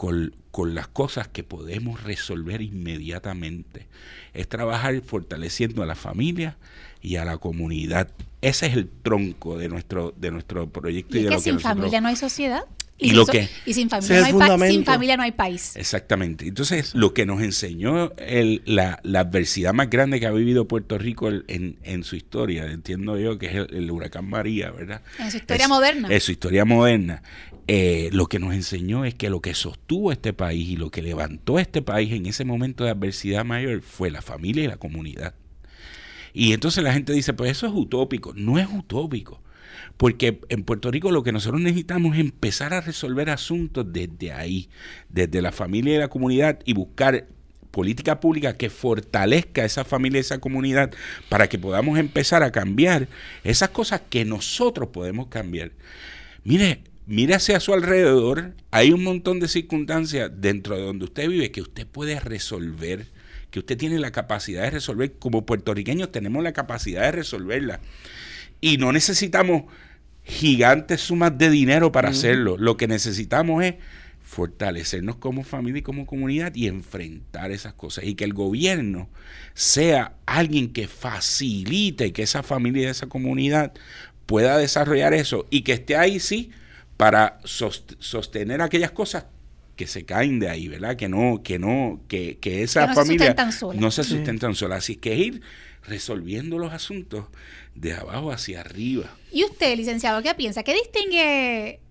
con, 0.04 0.36
con 0.52 0.76
las 0.76 0.90
cosas 0.90 1.30
que 1.30 1.46
podemos 1.46 2.04
resolver 2.04 2.62
inmediatamente. 2.62 3.88
Es 4.34 4.50
trabajar 4.50 5.00
fortaleciendo 5.02 5.82
a 5.82 5.86
la 5.86 5.96
familia 5.96 6.58
y 7.02 7.16
a 7.16 7.24
la 7.24 7.38
comunidad. 7.38 8.10
Ese 8.42 8.66
es 8.66 8.74
el 8.74 8.90
tronco 9.02 9.58
de 9.58 9.70
nuestro, 9.70 10.14
de 10.18 10.32
nuestro 10.32 10.68
proyecto 10.68 11.16
Y 11.16 11.22
y, 11.22 11.24
es 11.24 11.24
de 11.26 11.30
que 11.30 11.36
lo 11.36 11.40
que 11.40 11.44
sin 11.44 11.54
nosotros- 11.54 11.76
familia 11.78 12.02
no 12.02 12.08
hay 12.10 12.18
sociedad. 12.18 12.64
Y 12.98 13.08
sin 13.08 13.16
lo 13.18 13.26
so- 13.26 13.32
que- 13.32 13.48
y 13.66 13.74
sin 13.74 13.90
familia, 13.90 14.16
es 14.28 14.34
no 14.34 14.42
hay 14.44 14.58
pa- 14.60 14.68
sin 14.68 14.84
familia 14.86 15.18
no 15.18 15.24
hay 15.24 15.32
país. 15.32 15.76
Exactamente. 15.78 16.48
Entonces, 16.48 16.94
lo 16.94 17.14
que 17.14 17.26
nos 17.26 17.42
enseñó 17.42 18.12
el- 18.18 18.62
la, 18.66 19.00
la 19.04 19.22
adversidad 19.22 19.74
más 19.74 19.90
grande 19.90 20.20
que 20.20 20.28
ha 20.28 20.32
vivido 20.32 20.68
Puerto 20.68 20.98
Rico 20.98 21.30
el- 21.30 21.44
en, 21.48 21.78
en 21.84 22.04
su 22.04 22.16
historia, 22.18 22.66
entiendo 22.70 23.18
yo, 23.18 23.38
que 23.40 23.46
es 23.48 23.54
el, 23.56 23.68
el 23.74 23.90
huracán 23.92 24.30
María, 24.30 24.70
¿verdad? 24.72 25.02
En 25.18 25.32
su 25.32 25.38
historia 25.38 25.64
Es- 25.64 25.70
moderna. 25.70 26.08
En 26.12 26.20
su 26.22 26.32
historia 26.32 26.66
moderna. 26.66 27.24
Eh, 27.68 28.10
lo 28.12 28.28
que 28.28 28.40
nos 28.40 28.54
enseñó 28.54 29.06
es 29.06 29.16
que 29.16 29.30
lo 29.30 29.42
que 29.42 29.54
sostuvo 29.54 30.12
este 30.12 30.34
país 30.34 30.68
y 30.70 30.76
lo 30.76 30.90
que 30.90 31.02
levantó 31.02 31.60
este 31.60 31.82
país 31.82 32.12
en 32.12 32.26
ese 32.26 32.44
momento 32.44 32.84
de 32.84 32.90
adversidad 32.90 33.46
mayor 33.46 33.82
fue 33.82 34.12
la 34.12 34.22
familia 34.22 34.66
y 34.66 34.68
la 34.68 34.78
comunidad. 34.78 35.34
Y 36.34 36.54
entonces 36.54 36.84
la 36.84 36.94
gente 36.94 37.14
dice, 37.14 37.34
pues 37.34 37.52
eso 37.52 37.68
es 37.68 37.74
utópico. 37.74 38.34
No 38.36 38.58
es 38.58 38.68
utópico. 38.68 39.42
Porque 39.98 40.40
en 40.50 40.64
Puerto 40.64 40.92
Rico 40.92 41.12
lo 41.12 41.24
que 41.24 41.32
nosotros 41.32 41.62
necesitamos 41.62 42.16
es 42.16 42.22
empezar 42.22 42.74
a 42.74 42.82
resolver 42.82 43.30
asuntos 43.30 43.86
desde 43.92 44.34
ahí, 44.34 44.70
desde 45.10 45.42
la 45.42 45.52
familia 45.52 45.96
y 45.96 46.00
la 46.00 46.08
comunidad 46.08 46.60
y 46.66 46.74
buscar 46.74 47.28
política 47.72 48.20
pública 48.20 48.56
que 48.56 48.70
fortalezca 48.70 49.66
esa 49.66 49.84
familia 49.84 50.22
esa 50.22 50.38
comunidad 50.38 50.92
para 51.28 51.50
que 51.50 51.58
podamos 51.58 51.98
empezar 51.98 52.44
a 52.44 52.52
cambiar 52.52 53.08
esas 53.44 53.70
cosas 53.70 54.02
que 54.10 54.26
nosotros 54.26 54.90
podemos 54.90 55.28
cambiar. 55.28 55.72
Mire, 56.44 56.84
mire 57.06 57.36
hacia 57.36 57.60
su 57.60 57.74
alrededor, 57.74 58.56
hay 58.72 58.92
un 58.92 59.04
montón 59.04 59.40
de 59.40 59.48
circunstancias 59.48 60.32
dentro 60.36 60.76
de 60.76 60.84
donde 60.84 61.06
usted 61.06 61.28
vive 61.28 61.52
que 61.52 61.62
usted 61.62 61.88
puede 61.88 62.20
resolver, 62.20 63.08
que 63.52 63.60
usted 63.60 63.78
tiene 63.78 64.00
la 64.00 64.12
capacidad 64.12 64.64
de 64.64 64.72
resolver. 64.72 65.14
Como 65.20 65.46
puertorriqueños 65.46 66.12
tenemos 66.12 66.44
la 66.44 66.54
capacidad 66.54 67.02
de 67.04 67.12
resolverla. 67.12 67.80
Y 68.62 68.78
no 68.78 68.92
necesitamos 68.92 69.64
gigantes 70.24 71.02
sumas 71.02 71.38
de 71.38 71.50
dinero 71.50 71.92
para 71.92 72.10
hacerlo. 72.10 72.58
Lo 72.58 72.78
que 72.78 72.88
necesitamos 72.88 73.64
es 73.64 73.76
fortalecernos 74.22 75.18
como 75.18 75.44
familia 75.44 75.80
y 75.80 75.84
como 75.84 76.06
comunidad 76.06 76.56
y 76.56 76.68
enfrentar 76.68 77.52
esas 77.52 77.74
cosas. 77.74 78.06
Y 78.06 78.16
que 78.16 78.24
el 78.24 78.34
gobierno 78.34 79.10
sea 79.54 80.16
alguien 80.26 80.72
que 80.72 80.88
facilite 80.88 82.14
que 82.14 82.24
esa 82.24 82.42
familia 82.42 82.84
y 82.84 82.92
esa 82.92 83.08
comunidad 83.08 83.74
pueda 84.26 84.58
desarrollar 84.58 85.14
eso 85.14 85.46
y 85.50 85.62
que 85.62 85.74
esté 85.74 85.98
ahí, 85.98 86.20
sí, 86.20 86.52
para 87.04 87.38
sostener 87.44 88.62
aquellas 88.62 88.92
cosas 88.92 89.26
que 89.76 89.88
se 89.88 90.06
caen 90.06 90.40
de 90.40 90.48
ahí, 90.48 90.70
¿verdad? 90.70 90.96
Que 90.96 91.10
no, 91.10 91.42
que 91.44 91.60
no, 91.60 92.00
que, 92.08 92.38
que 92.38 92.64
esa 92.64 92.88
no 92.88 92.94
familia 92.94 93.36
se 93.52 93.76
no 93.76 93.92
se 93.92 94.06
sustentan 94.06 94.56
solas. 94.56 94.78
Así 94.78 94.96
que 94.96 95.14
ir 95.14 95.42
resolviendo 95.86 96.58
los 96.58 96.72
asuntos 96.72 97.26
de 97.76 97.92
abajo 97.92 98.32
hacia 98.32 98.62
arriba. 98.62 99.18
¿Y 99.34 99.44
usted, 99.44 99.76
licenciado, 99.76 100.24
qué 100.24 100.34
piensa? 100.34 100.64
¿Qué 100.64 100.74
distingue 100.76 101.82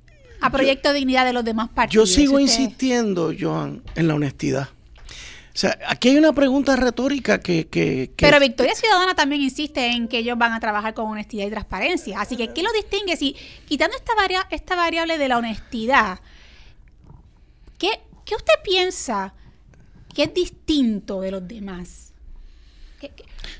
a 0.40 0.48
Proyecto 0.48 0.88
de 0.88 0.94
Dignidad 0.94 1.26
de 1.26 1.34
los 1.34 1.44
demás 1.44 1.68
partidos? 1.68 2.08
Yo 2.08 2.14
sigo 2.14 2.40
insistiendo, 2.40 3.34
Joan, 3.38 3.82
en 3.94 4.08
la 4.08 4.14
honestidad. 4.14 4.70
O 5.54 5.58
sea, 5.58 5.78
aquí 5.86 6.08
hay 6.08 6.16
una 6.16 6.32
pregunta 6.32 6.76
retórica 6.76 7.40
que, 7.40 7.68
que, 7.68 8.10
Pero 8.16 8.40
Victoria 8.40 8.74
Ciudadana 8.74 9.14
también 9.14 9.42
insiste 9.42 9.86
en 9.86 10.08
que 10.08 10.18
ellos 10.18 10.38
van 10.38 10.52
a 10.52 10.60
trabajar 10.60 10.94
con 10.94 11.10
honestidad 11.10 11.46
y 11.46 11.50
transparencia. 11.50 12.20
Así 12.20 12.36
que, 12.36 12.54
¿qué 12.54 12.62
lo 12.62 12.72
distingue? 12.72 13.16
Si 13.18 13.36
quitando 13.66 13.94
esta, 13.96 14.12
esta 14.50 14.76
variable 14.76 15.18
de 15.18 15.28
la 15.28 15.36
honestidad, 15.36 16.20
¿qué, 17.78 18.00
¿qué 18.24 18.34
usted 18.34 18.54
piensa 18.64 19.34
que 20.14 20.22
es 20.22 20.32
distinto 20.32 21.20
de 21.20 21.32
los 21.32 21.46
demás? 21.46 22.12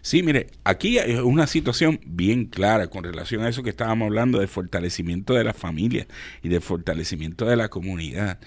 Sí, 0.01 0.23
mire, 0.23 0.49
aquí 0.65 0.99
hay 0.99 1.15
una 1.17 1.47
situación 1.47 2.01
bien 2.07 2.47
clara 2.47 2.89
con 2.89 3.05
relación 3.05 3.43
a 3.43 3.49
eso 3.49 3.63
que 3.63 3.71
estábamos 3.71 4.07
hablando 4.07 4.39
de 4.39 4.47
fortalecimiento 4.47 5.35
de 5.35 5.45
la 5.45 5.53
familia 5.53 6.07
y 6.43 6.49
de 6.49 6.61
fortalecimiento 6.61 7.45
de 7.45 7.57
la 7.57 7.69
comunidad. 7.69 8.39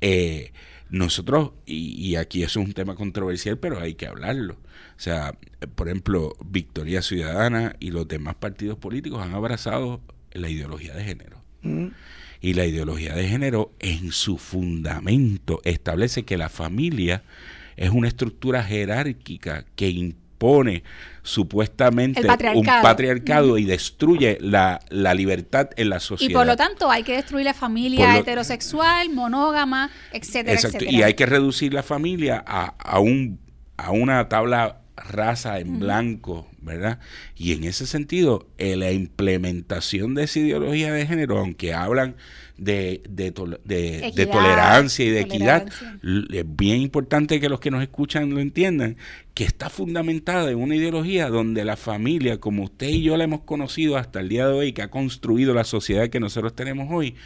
Eh, 0.00 0.52
nosotros, 0.90 1.52
y, 1.66 2.14
aquí 2.16 2.42
eso 2.42 2.60
es 2.60 2.66
un 2.66 2.72
tema 2.72 2.94
controversial, 2.94 3.58
pero 3.58 3.80
hay 3.80 3.94
que 3.94 4.06
hablarlo. 4.06 4.54
O 4.96 5.00
sea, 5.00 5.36
por 5.74 5.88
ejemplo, 5.88 6.36
Victoria 6.44 7.02
Ciudadana 7.02 7.74
y 7.80 7.90
los 7.90 8.06
demás 8.06 8.36
partidos 8.36 8.78
políticos 8.78 9.20
han 9.22 9.34
abrazado 9.34 10.00
la 10.32 10.48
ideología 10.48 10.94
de 10.94 11.04
género. 11.04 11.42
Mm. 11.62 11.88
Y 12.40 12.54
la 12.54 12.66
ideología 12.66 13.14
de 13.14 13.26
género 13.26 13.72
en 13.80 14.12
su 14.12 14.36
fundamento 14.36 15.60
establece 15.64 16.24
que 16.24 16.36
la 16.36 16.48
familia 16.48 17.24
es 17.76 17.90
una 17.90 18.08
estructura 18.08 18.62
jerárquica 18.62 19.64
que 19.74 20.14
impone 20.44 20.82
supuestamente 21.22 22.20
un 22.54 22.66
patriarcado 22.66 23.56
y 23.56 23.64
destruye 23.64 24.36
la, 24.40 24.80
libertad 25.14 25.70
en 25.76 25.88
la 25.88 26.00
sociedad. 26.00 26.30
Y 26.30 26.34
por 26.34 26.46
lo 26.46 26.56
tanto 26.56 26.90
hay 26.90 27.02
que 27.02 27.14
destruir 27.14 27.46
la 27.46 27.54
familia 27.54 28.18
heterosexual, 28.18 29.10
monógama, 29.10 29.90
etcétera, 30.12 30.60
etcétera. 30.60 30.90
Y 30.90 31.02
hay 31.02 31.14
que 31.14 31.26
reducir 31.26 31.72
la 31.72 31.82
familia 31.82 32.44
a, 32.46 32.74
a, 32.78 32.98
un, 32.98 33.40
a 33.78 33.90
una 33.90 34.28
tabla 34.28 34.80
raza 34.96 35.58
en 35.58 35.80
blanco, 35.80 36.46
¿verdad? 36.60 36.98
Y 37.36 37.52
en 37.52 37.64
ese 37.64 37.86
sentido, 37.86 38.46
eh, 38.58 38.76
la 38.76 38.92
implementación 38.92 40.14
de 40.14 40.24
esa 40.24 40.40
ideología 40.40 40.92
de 40.92 41.06
género, 41.06 41.38
aunque 41.38 41.72
hablan 41.72 42.16
de, 42.56 43.02
de, 43.08 43.32
tolerancia 44.26 45.04
y 45.04 45.10
de 45.10 45.20
equidad, 45.20 45.66
es 45.66 46.44
bien 46.56 46.80
importante 46.80 47.40
que 47.40 47.48
los 47.48 47.60
que 47.60 47.70
nos 47.70 47.82
escuchan 47.82 48.30
lo 48.30 48.40
entiendan, 48.40 48.96
que 49.34 49.44
está 49.44 49.70
fundamentada 49.70 50.50
en 50.50 50.58
una 50.58 50.76
ideología 50.76 51.28
donde 51.28 51.64
la 51.64 51.76
familia, 51.76 52.38
como 52.38 52.64
usted 52.64 52.88
y 52.88 53.02
yo 53.02 53.16
la 53.16 53.24
hemos 53.24 53.40
conocido 53.40 53.96
hasta 53.96 54.20
el 54.20 54.28
día 54.28 54.46
de 54.46 54.52
hoy, 54.52 54.72
que 54.72 54.82
ha 54.82 54.90
construido 54.90 55.54
la 55.54 55.64
sociedad 55.64 56.08
que 56.08 56.20
nosotros 56.20 56.54
tenemos 56.54 56.88
hoy, 56.90 57.16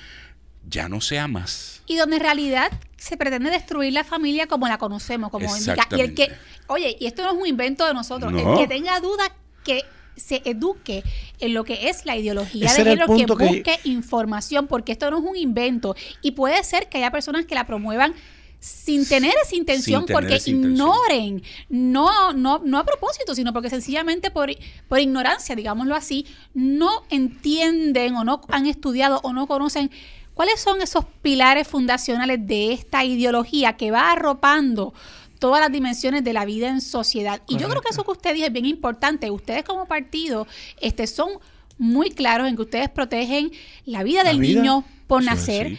ya 0.66 0.88
no 0.88 1.00
sea 1.00 1.28
más. 1.28 1.82
Y 1.86 1.96
donde 1.96 2.16
en 2.16 2.22
realidad 2.22 2.70
se 2.96 3.16
pretende 3.16 3.50
destruir 3.50 3.92
la 3.92 4.04
familia 4.04 4.46
como 4.46 4.66
la 4.68 4.78
conocemos, 4.78 5.30
como 5.30 5.54
indica. 5.56 5.86
Y 5.90 6.00
el 6.00 6.14
que, 6.14 6.30
oye, 6.66 6.96
y 6.98 7.06
esto 7.06 7.22
no 7.22 7.32
es 7.32 7.36
un 7.36 7.46
invento 7.46 7.86
de 7.86 7.94
nosotros, 7.94 8.32
el 8.32 8.58
que 8.58 8.66
tenga 8.66 8.98
duda 9.00 9.32
que 9.64 9.84
se 10.18 10.42
eduque 10.44 11.02
en 11.40 11.54
lo 11.54 11.64
que 11.64 11.88
es 11.88 12.06
la 12.06 12.16
ideología 12.16 12.72
de 12.72 12.84
género, 12.84 13.06
que 13.14 13.26
busque 13.26 13.78
información, 13.84 14.66
porque 14.66 14.92
esto 14.92 15.10
no 15.10 15.18
es 15.18 15.24
un 15.24 15.36
invento. 15.36 15.96
Y 16.22 16.32
puede 16.32 16.62
ser 16.64 16.88
que 16.88 16.98
haya 16.98 17.10
personas 17.10 17.46
que 17.46 17.54
la 17.54 17.66
promuevan 17.66 18.14
sin 18.60 19.06
tener 19.06 19.34
esa 19.42 19.54
intención, 19.54 20.04
porque 20.06 20.40
ignoren, 20.44 21.42
no, 21.68 22.32
no, 22.32 22.60
no 22.64 22.78
a 22.78 22.84
propósito, 22.84 23.34
sino 23.34 23.52
porque 23.52 23.70
sencillamente 23.70 24.30
por, 24.30 24.50
por 24.88 24.98
ignorancia, 24.98 25.54
digámoslo 25.54 25.94
así, 25.94 26.26
no 26.54 27.04
entienden 27.10 28.16
o 28.16 28.24
no 28.24 28.40
han 28.48 28.66
estudiado 28.66 29.20
o 29.22 29.32
no 29.32 29.46
conocen 29.46 29.90
cuáles 30.34 30.60
son 30.60 30.82
esos 30.82 31.04
pilares 31.22 31.68
fundacionales 31.68 32.46
de 32.46 32.72
esta 32.72 33.04
ideología 33.04 33.76
que 33.76 33.90
va 33.90 34.12
arropando 34.12 34.92
todas 35.38 35.60
las 35.60 35.72
dimensiones 35.72 36.24
de 36.24 36.32
la 36.32 36.44
vida 36.44 36.68
en 36.68 36.80
sociedad. 36.80 37.42
Y 37.48 37.56
yo 37.56 37.68
creo 37.68 37.80
que 37.82 37.90
eso 37.90 38.04
que 38.04 38.10
usted 38.10 38.34
dice 38.34 38.46
es 38.46 38.52
bien 38.52 38.66
importante. 38.66 39.30
Ustedes 39.30 39.64
como 39.64 39.86
partido 39.86 40.46
este, 40.80 41.06
son 41.06 41.30
muy 41.78 42.10
claros 42.10 42.48
en 42.48 42.56
que 42.56 42.62
ustedes 42.62 42.88
protegen 42.88 43.52
la 43.84 44.02
vida 44.02 44.24
del 44.24 44.40
niño 44.40 44.84
por 45.06 45.22
nacer. 45.22 45.78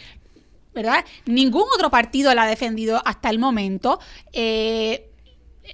¿Verdad? 0.74 1.04
Ningún 1.26 1.64
otro 1.76 1.90
partido 1.90 2.34
la 2.34 2.44
ha 2.44 2.48
defendido 2.48 3.02
hasta 3.04 3.30
el 3.30 3.40
momento. 3.40 4.00
Eh, 4.32 5.10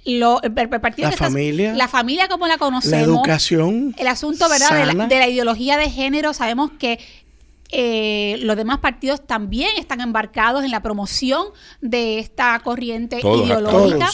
lo, 0.04 0.42
el, 0.42 0.52
partido 0.52 1.10
la 1.10 1.16
familia, 1.16 1.74
la 1.74 1.88
familia 1.88 2.28
como 2.28 2.46
la 2.46 2.58
conocemos, 2.58 2.98
la 2.98 3.00
educación, 3.00 3.94
el 3.98 4.08
asunto 4.08 4.48
verdad 4.48 4.70
de 4.70 4.94
la, 4.94 5.06
de 5.06 5.18
la, 5.18 5.28
ideología 5.28 5.78
de 5.78 5.90
género, 5.90 6.34
sabemos 6.34 6.72
que 6.78 6.98
eh, 7.70 8.38
los 8.40 8.56
demás 8.56 8.78
partidos 8.78 9.26
también 9.26 9.70
están 9.76 10.00
embarcados 10.00 10.64
en 10.64 10.70
la 10.70 10.82
promoción 10.82 11.48
de 11.80 12.18
esta 12.18 12.58
corriente 12.60 13.18
ideológica. 13.18 14.08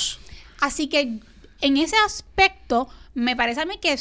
Así 0.60 0.88
que 0.88 1.20
en 1.60 1.76
ese 1.76 1.96
aspecto, 2.04 2.88
me 3.14 3.36
parece 3.36 3.60
a 3.60 3.66
mí 3.66 3.78
que 3.80 3.96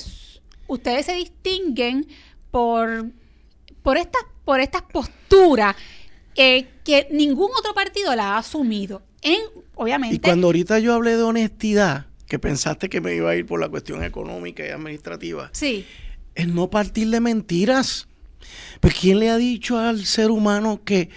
ustedes 0.67 1.05
se 1.05 1.13
distinguen 1.13 2.07
por, 2.49 3.05
por, 3.83 3.97
estas, 3.97 4.21
por 4.45 4.59
estas 4.59 4.81
posturas 4.83 5.75
eh, 6.35 6.67
que 6.83 7.07
ningún 7.11 7.49
otro 7.57 7.73
partido 7.73 8.15
la 8.15 8.35
ha 8.35 8.37
asumido. 8.37 9.01
En, 9.21 9.39
obviamente. 9.75 10.15
Y 10.15 10.19
cuando 10.19 10.47
ahorita 10.47 10.79
yo 10.79 10.93
hablé 10.93 11.15
de 11.15 11.23
honestidad, 11.23 12.07
que 12.27 12.39
pensaste 12.39 12.89
que 12.89 13.01
me 13.01 13.13
iba 13.13 13.29
a 13.29 13.35
ir 13.35 13.45
por 13.45 13.59
la 13.59 13.69
cuestión 13.69 14.03
económica 14.03 14.65
y 14.65 14.69
administrativa. 14.69 15.49
Sí. 15.53 15.85
Es 16.33 16.47
no 16.47 16.69
partir 16.69 17.09
de 17.09 17.19
mentiras. 17.19 18.07
Pues 18.79 18.93
¿quién 18.93 19.19
le 19.19 19.29
ha 19.29 19.37
dicho 19.37 19.77
al 19.77 20.05
ser 20.05 20.31
humano 20.31 20.81
que 20.83 21.09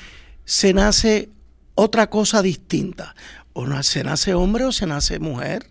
se 0.44 0.73
nace 0.75 1.31
otra 1.75 2.11
cosa 2.11 2.42
distinta? 2.42 3.14
O 3.53 3.66
no, 3.66 3.83
se 3.83 4.05
nace 4.05 4.35
hombre 4.35 4.64
o 4.64 4.73
se 4.73 4.87
nace 4.87 5.18
mujer. 5.18 5.66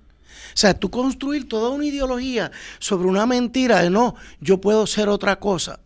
O 0.54 0.58
sea, 0.58 0.74
tú 0.74 0.90
construir 0.90 1.48
toda 1.48 1.70
una 1.70 1.86
ideología 1.86 2.52
sobre 2.80 3.08
una 3.08 3.26
mentira 3.26 3.82
de 3.82 3.90
no, 3.90 4.16
yo 4.40 4.62
puedo 4.62 4.86
ser 4.88 5.10
otra 5.10 5.40
cosa. 5.40 5.80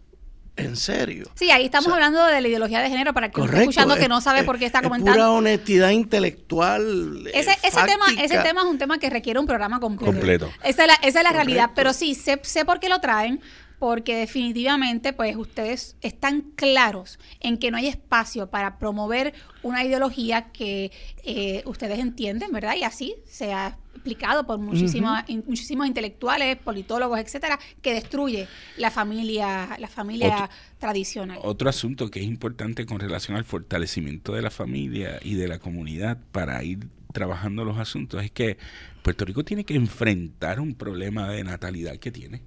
En 0.58 0.76
serio. 0.76 1.30
Sí, 1.36 1.52
ahí 1.52 1.66
estamos 1.66 1.94
hablando 1.94 2.26
de 2.26 2.42
la 2.42 2.48
ideología 2.48 2.82
de 2.82 2.90
género 2.90 3.14
para 3.14 3.30
que 3.30 3.40
esté 3.42 3.60
escuchando 3.60 3.96
que 3.96 4.08
no 4.08 4.22
sabe 4.22 4.44
por 4.44 4.58
qué 4.58 4.66
está 4.66 4.82
comentando. 4.82 5.12
pura 5.14 5.30
honestidad 5.30 5.92
intelectual. 5.92 7.28
Ese, 7.32 7.52
ese, 7.64 7.80
tema, 7.86 8.06
ese 8.20 8.40
tema 8.40 8.62
es 8.62 8.68
un 8.68 8.80
tema 8.80 8.98
que 8.98 9.12
requiere 9.12 9.40
un 9.40 9.46
programa 9.46 9.80
completo. 9.80 10.52
Esa 10.64 10.82
es 10.82 10.88
la, 10.88 10.96
esa 10.96 11.20
es 11.20 11.24
la 11.24 11.32
realidad. 11.32 11.72
Pero 11.76 11.94
sí, 11.94 12.16
sé, 12.16 12.40
sé 12.42 12.66
por 12.66 12.80
qué 12.80 12.90
lo 12.90 13.00
traen 13.00 13.40
porque 13.80 14.16
definitivamente 14.16 15.14
pues 15.14 15.36
ustedes 15.36 15.96
están 16.02 16.42
claros 16.56 17.20
en 17.40 17.58
que 17.58 17.72
no 17.72 17.78
hay 17.78 17.88
espacio 17.88 18.50
para 18.50 18.80
promover 18.80 19.34
una 19.62 19.84
ideología 19.84 20.52
que 20.52 20.92
eh, 21.24 21.62
ustedes 21.66 22.00
entienden, 22.00 22.52
¿verdad? 22.52 22.76
Y 22.76 22.84
así 22.84 23.16
se 23.26 23.54
ha 23.54 23.78
explicado 23.94 24.46
por 24.46 24.58
muchísimos, 24.60 25.20
muchísimos 25.46 25.88
intelectuales, 25.88 26.56
politólogos, 26.58 27.20
etcétera, 27.20 27.60
que 27.82 27.94
destruye 27.94 28.48
la 28.78 28.90
familia, 28.90 29.70
la 29.80 29.88
familia 29.88 30.50
tradicional. 30.80 31.40
Otro 31.44 31.70
asunto 31.70 32.10
que 32.10 32.20
es 32.20 32.26
importante 32.26 32.86
con 32.86 33.00
relación 33.00 33.38
al 33.38 33.44
fortalecimiento 33.44 34.34
de 34.34 34.42
la 34.42 34.52
familia 34.52 35.20
y 35.22 35.36
de 35.36 35.48
la 35.48 35.60
comunidad 35.60 36.18
para 36.32 36.64
ir 36.64 36.88
trabajando 37.14 37.66
los 37.66 37.78
asuntos 37.78 38.24
es 38.24 38.32
que 38.32 38.58
Puerto 39.02 39.26
Rico 39.26 39.44
tiene 39.44 39.64
que 39.64 39.76
enfrentar 39.76 40.60
un 40.60 40.76
problema 40.76 41.30
de 41.30 41.44
natalidad 41.44 41.98
que 41.98 42.12
tiene 42.12 42.42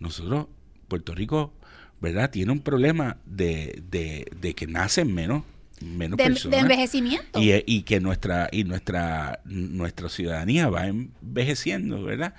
nosotros, 0.00 0.46
Puerto 0.88 1.14
Rico, 1.14 1.52
¿verdad? 2.00 2.30
Tiene 2.30 2.50
un 2.52 2.60
problema 2.60 3.18
de, 3.26 3.82
de, 3.90 4.54
que 4.54 4.66
nacen 4.66 5.14
menos 5.14 5.44
menos 5.80 6.18
de, 6.18 6.24
personas. 6.24 6.58
De 6.58 6.62
envejecimiento. 6.62 7.40
Y, 7.40 7.62
y, 7.66 7.82
que 7.82 8.00
nuestra, 8.00 8.48
y 8.52 8.64
nuestra, 8.64 9.40
nuestra 9.44 10.08
ciudadanía 10.08 10.68
va 10.68 10.88
envejeciendo, 10.88 12.02
¿verdad? 12.02 12.34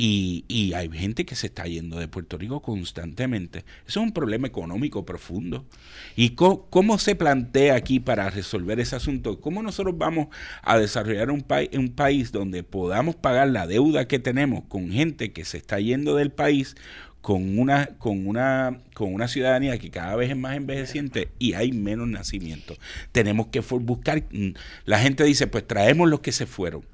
Y, 0.00 0.44
y 0.46 0.74
hay 0.74 0.88
gente 0.90 1.26
que 1.26 1.34
se 1.34 1.48
está 1.48 1.64
yendo 1.64 1.98
de 1.98 2.06
Puerto 2.06 2.38
Rico 2.38 2.62
constantemente. 2.62 3.64
Eso 3.84 3.98
es 3.98 4.06
un 4.06 4.12
problema 4.12 4.46
económico 4.46 5.04
profundo. 5.04 5.66
¿Y 6.14 6.36
cómo 6.36 6.98
se 6.98 7.16
plantea 7.16 7.74
aquí 7.74 7.98
para 7.98 8.30
resolver 8.30 8.78
ese 8.78 8.94
asunto? 8.94 9.40
¿Cómo 9.40 9.60
nosotros 9.60 9.98
vamos 9.98 10.28
a 10.62 10.78
desarrollar 10.78 11.32
un, 11.32 11.42
pai- 11.42 11.70
un 11.76 11.88
país 11.88 12.30
donde 12.30 12.62
podamos 12.62 13.16
pagar 13.16 13.48
la 13.48 13.66
deuda 13.66 14.06
que 14.06 14.20
tenemos 14.20 14.62
con 14.68 14.92
gente 14.92 15.32
que 15.32 15.44
se 15.44 15.56
está 15.56 15.80
yendo 15.80 16.14
del 16.14 16.30
país 16.30 16.76
con 17.20 17.58
una, 17.58 17.86
con 17.98 18.28
una, 18.28 18.78
con 18.94 19.12
una 19.12 19.26
ciudadanía 19.26 19.78
que 19.78 19.90
cada 19.90 20.14
vez 20.14 20.30
es 20.30 20.36
más 20.36 20.56
envejeciente 20.56 21.32
y 21.40 21.54
hay 21.54 21.72
menos 21.72 22.06
nacimientos? 22.06 22.78
Tenemos 23.10 23.48
que 23.48 23.58
buscar, 23.58 24.22
mm, 24.30 24.50
la 24.84 25.00
gente 25.00 25.24
dice, 25.24 25.48
pues 25.48 25.66
traemos 25.66 26.08
los 26.08 26.20
que 26.20 26.30
se 26.30 26.46
fueron. 26.46 26.84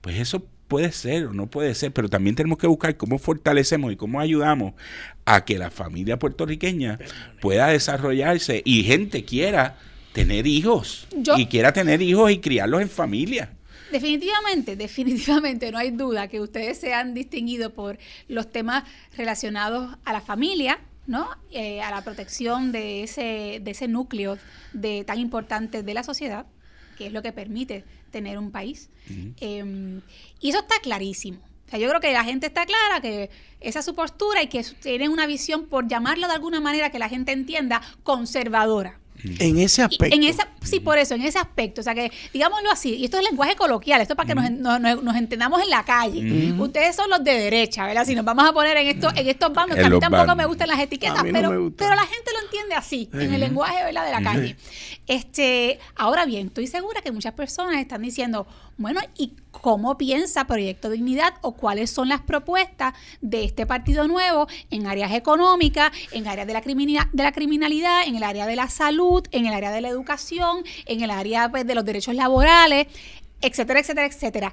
Pues 0.00 0.18
eso 0.20 0.46
puede 0.68 0.92
ser 0.92 1.26
o 1.26 1.32
no 1.32 1.46
puede 1.46 1.74
ser, 1.74 1.92
pero 1.92 2.08
también 2.08 2.36
tenemos 2.36 2.58
que 2.58 2.66
buscar 2.66 2.96
cómo 2.96 3.18
fortalecemos 3.18 3.92
y 3.92 3.96
cómo 3.96 4.20
ayudamos 4.20 4.74
a 5.24 5.44
que 5.44 5.58
la 5.58 5.70
familia 5.70 6.18
puertorriqueña 6.18 6.98
pueda 7.40 7.68
desarrollarse 7.68 8.62
y 8.64 8.82
gente 8.84 9.24
quiera 9.24 9.78
tener 10.12 10.46
hijos 10.46 11.06
Yo- 11.16 11.36
y 11.36 11.46
quiera 11.46 11.72
tener 11.72 12.00
hijos 12.02 12.30
y 12.30 12.38
criarlos 12.38 12.80
en 12.82 12.88
familia. 12.88 13.50
Definitivamente, 13.92 14.76
definitivamente, 14.86 15.70
no 15.70 15.78
hay 15.78 15.90
duda 15.90 16.28
que 16.28 16.40
ustedes 16.40 16.78
se 16.78 16.94
han 16.94 17.14
distinguido 17.14 17.70
por 17.70 17.98
los 18.28 18.50
temas 18.50 18.84
relacionados 19.16 19.96
a 20.04 20.12
la 20.12 20.20
familia, 20.20 20.80
¿no? 21.06 21.28
Eh, 21.52 21.80
a 21.82 21.90
la 21.90 22.02
protección 22.02 22.72
de 22.72 23.02
ese, 23.02 23.60
de 23.62 23.70
ese 23.70 23.88
núcleo 23.88 24.38
de, 24.72 25.04
tan 25.04 25.18
importante 25.18 25.82
de 25.82 25.94
la 25.94 26.02
sociedad, 26.02 26.46
que 26.94 27.06
es 27.06 27.12
lo 27.12 27.22
que 27.22 27.32
permite 27.32 27.84
tener 28.10 28.38
un 28.38 28.50
país. 28.50 28.90
Eh, 29.40 30.00
y 30.40 30.48
eso 30.48 30.60
está 30.60 30.76
clarísimo. 30.80 31.40
O 31.66 31.70
sea, 31.70 31.78
yo 31.78 31.88
creo 31.88 32.00
que 32.00 32.12
la 32.12 32.24
gente 32.24 32.46
está 32.46 32.66
clara 32.66 33.00
que 33.00 33.30
esa 33.60 33.78
es 33.78 33.84
su 33.84 33.94
postura 33.94 34.42
y 34.42 34.48
que 34.48 34.62
tienen 34.82 35.10
una 35.10 35.26
visión, 35.26 35.66
por 35.66 35.88
llamarlo 35.88 36.26
de 36.26 36.34
alguna 36.34 36.60
manera 36.60 36.90
que 36.90 36.98
la 36.98 37.08
gente 37.08 37.32
entienda, 37.32 37.80
conservadora. 38.02 39.00
En 39.38 39.58
ese 39.58 39.82
aspecto. 39.82 40.14
En 40.14 40.22
esa, 40.24 40.48
sí, 40.62 40.80
por 40.80 40.98
eso, 40.98 41.14
en 41.14 41.22
ese 41.22 41.38
aspecto. 41.38 41.80
O 41.80 41.84
sea, 41.84 41.94
que 41.94 42.10
digámoslo 42.32 42.70
así, 42.70 42.94
y 42.94 43.04
esto 43.06 43.16
es 43.18 43.24
lenguaje 43.24 43.56
coloquial, 43.56 44.00
esto 44.00 44.14
es 44.14 44.16
para 44.16 44.26
que 44.28 44.34
nos, 44.34 44.50
nos- 44.50 44.80
nos- 44.80 45.02
nos 45.02 45.16
entendamos 45.16 45.62
en 45.62 45.70
la 45.70 45.84
calle. 45.84 46.52
Ustedes 46.58 46.94
son 46.96 47.08
los 47.10 47.22
de 47.24 47.32
derecha, 47.32 47.86
¿verdad? 47.86 48.04
Si 48.04 48.14
nos 48.14 48.24
vamos 48.24 48.44
a 48.48 48.52
poner 48.52 48.76
en, 48.76 48.86
esto, 48.88 49.08
en 49.14 49.28
estos 49.28 49.52
bandos, 49.52 49.76
que 49.78 49.84
a 49.84 49.88
mí 49.90 49.98
tampoco 49.98 50.18
bandos. 50.26 50.36
me 50.36 50.46
gustan 50.46 50.68
las 50.68 50.78
etiquetas, 50.80 51.24
no 51.24 51.32
pero, 51.32 51.72
pero 51.76 51.94
la 51.94 52.02
gente 52.06 52.30
lo 52.38 52.44
entiende 52.44 52.74
así, 52.74 53.08
en 53.12 53.32
el 53.34 53.40
lenguaje 53.40 53.82
¿verdad? 53.84 54.04
de 54.06 54.10
la 54.12 54.22
calle. 54.22 54.56
Este, 55.06 55.78
ahora 55.96 56.24
bien, 56.24 56.46
estoy 56.48 56.66
segura 56.66 57.02
que 57.02 57.12
muchas 57.12 57.34
personas 57.34 57.76
están 57.76 58.02
diciendo, 58.02 58.46
bueno, 58.76 59.00
¿y 59.16 59.34
cómo 59.50 59.96
piensa 59.96 60.46
Proyecto 60.46 60.90
Dignidad 60.90 61.34
o 61.42 61.52
cuáles 61.52 61.90
son 61.90 62.08
las 62.08 62.20
propuestas 62.22 62.94
de 63.20 63.44
este 63.44 63.66
partido 63.66 64.08
nuevo 64.08 64.48
en 64.70 64.86
áreas 64.86 65.12
económicas, 65.12 65.92
en 66.12 66.26
áreas 66.26 66.46
de 66.46 66.52
la, 66.52 66.60
criminalidad, 67.32 68.02
en 68.06 68.16
el 68.16 68.22
área 68.22 68.46
de 68.46 68.56
la 68.56 68.68
salud, 68.68 69.24
en 69.30 69.46
el 69.46 69.54
área 69.54 69.70
de 69.70 69.80
la 69.80 69.88
educación, 69.88 70.64
en 70.86 71.02
el 71.02 71.10
área 71.10 71.50
pues, 71.50 71.66
de 71.66 71.74
los 71.74 71.84
derechos 71.84 72.14
laborales, 72.14 72.88
etcétera, 73.40 73.80
etcétera, 73.80 74.06
etcétera? 74.06 74.52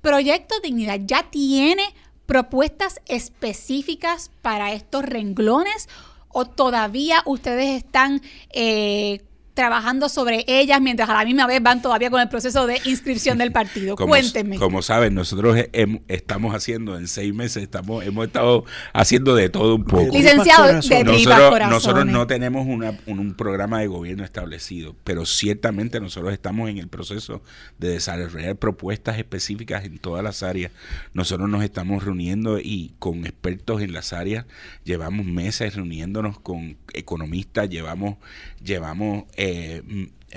Proyecto 0.00 0.58
Dignidad 0.60 1.00
ya 1.04 1.30
tiene 1.30 1.84
propuestas 2.24 3.00
específicas 3.06 4.30
para 4.40 4.72
estos 4.72 5.04
renglones 5.04 5.88
o 6.28 6.46
todavía 6.46 7.22
ustedes 7.26 7.76
están 7.76 8.22
eh, 8.50 9.20
trabajando 9.54 10.08
sobre 10.08 10.44
ellas 10.46 10.80
mientras 10.80 11.08
a 11.08 11.14
la 11.14 11.24
misma 11.24 11.46
vez 11.46 11.62
van 11.62 11.82
todavía 11.82 12.10
con 12.10 12.20
el 12.20 12.28
proceso 12.28 12.66
de 12.66 12.80
inscripción 12.84 13.38
del 13.38 13.52
partido? 13.52 13.96
Como, 13.96 14.08
Cuéntenme. 14.10 14.56
Como 14.58 14.82
saben, 14.82 15.14
nosotros 15.14 15.56
hem- 15.72 16.02
estamos 16.08 16.54
haciendo 16.54 16.96
en 16.96 17.08
seis 17.08 17.34
meses, 17.34 17.62
estamos, 17.62 18.04
hemos 18.04 18.26
estado 18.26 18.64
haciendo 18.92 19.34
de 19.34 19.48
todo 19.48 19.74
un 19.74 19.84
poco. 19.84 20.12
Licenciado 20.16 20.66
de 20.66 20.72
Nosotros, 20.74 21.26
corazones. 21.50 21.68
nosotros 21.70 22.06
no 22.06 22.26
tenemos 22.26 22.66
una- 22.66 22.98
un, 23.06 23.18
un 23.18 23.34
programa 23.34 23.80
de 23.80 23.86
gobierno 23.88 24.24
establecido, 24.24 24.94
pero 25.04 25.26
ciertamente 25.26 26.00
nosotros 26.00 26.32
estamos 26.32 26.70
en 26.70 26.78
el 26.78 26.88
proceso 26.88 27.42
de 27.78 27.88
desarrollar 27.90 28.56
propuestas 28.56 29.18
específicas 29.18 29.84
en 29.84 29.98
todas 29.98 30.22
las 30.24 30.42
áreas. 30.42 30.72
Nosotros 31.12 31.48
nos 31.48 31.62
estamos 31.64 32.04
reuniendo 32.04 32.58
y 32.58 32.94
con 32.98 33.26
expertos 33.26 33.82
en 33.82 33.92
las 33.92 34.12
áreas, 34.12 34.46
llevamos 34.84 35.26
meses 35.26 35.74
reuniéndonos 35.74 36.38
con 36.40 36.76
economistas, 36.92 37.68
llevamos, 37.68 38.16
llevamos 38.62 39.24
eh, 39.42 39.82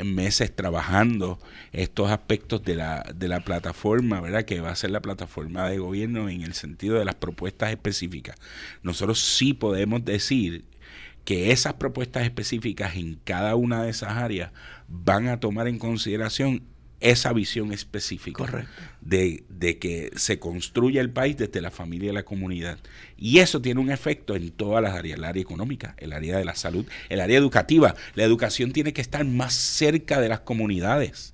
meses 0.02 0.56
trabajando 0.56 1.38
estos 1.74 2.10
aspectos 2.10 2.63
de 2.63 2.76
la, 2.76 3.04
de 3.13 3.28
la 3.28 3.42
plataforma, 3.42 4.22
¿verdad? 4.22 4.46
Que 4.46 4.62
va 4.62 4.72
a 4.72 4.76
ser 4.78 4.92
la 4.92 5.02
plataforma 5.02 5.68
de 5.68 5.78
gobierno 5.78 6.30
en 6.30 6.42
el 6.42 6.54
sentido 6.54 6.98
de 6.98 7.04
las 7.04 7.16
propuestas 7.16 7.72
específicas. 7.72 8.38
Nosotros 8.82 9.20
sí 9.20 9.54
podemos 9.54 10.06
decir 10.06 10.63
que 11.26 11.52
esas 11.52 11.74
propuestas 11.74 12.24
específicas 12.24 12.96
en 12.96 13.20
cada 13.26 13.56
una 13.56 13.84
de 13.84 13.89
esas 13.89 14.12
áreas 14.12 14.52
van 14.88 15.28
a 15.28 15.42
tomar 15.42 15.68
en 15.68 15.80
consideración 15.80 16.63
esa 17.04 17.34
visión 17.34 17.74
específica 17.74 18.46
Correcto. 18.46 18.82
de, 19.02 19.44
de 19.50 19.78
que 19.78 20.10
se 20.16 20.39
construya 20.39 21.02
el 21.02 21.10
país 21.10 21.36
desde 21.36 21.60
la 21.60 21.70
familia 21.70 22.12
y 22.12 22.13
la 22.13 22.24
comunidad. 22.24 22.80
Y 23.18 23.39
eso 23.39 23.62
tiene 23.62 23.82
un 23.82 23.92
efecto 23.92 24.36
en 24.36 24.52
todas 24.52 24.82
las 24.82 24.94
áreas, 24.94 25.18
el 25.18 25.26
área 25.26 25.42
económica, 25.42 25.96
el 25.98 26.13
área 26.13 26.38
de 26.38 26.46
la 26.46 26.56
salud, 26.56 26.86
el 27.10 27.20
área 27.20 27.38
educativa. 27.38 27.94
La 28.16 28.24
educación 28.24 28.72
tiene 28.72 28.94
que 28.94 29.02
estar 29.02 29.26
más 29.26 29.54
cerca 29.54 30.22
de 30.22 30.30
las 30.30 30.39
comunidades, 30.39 31.34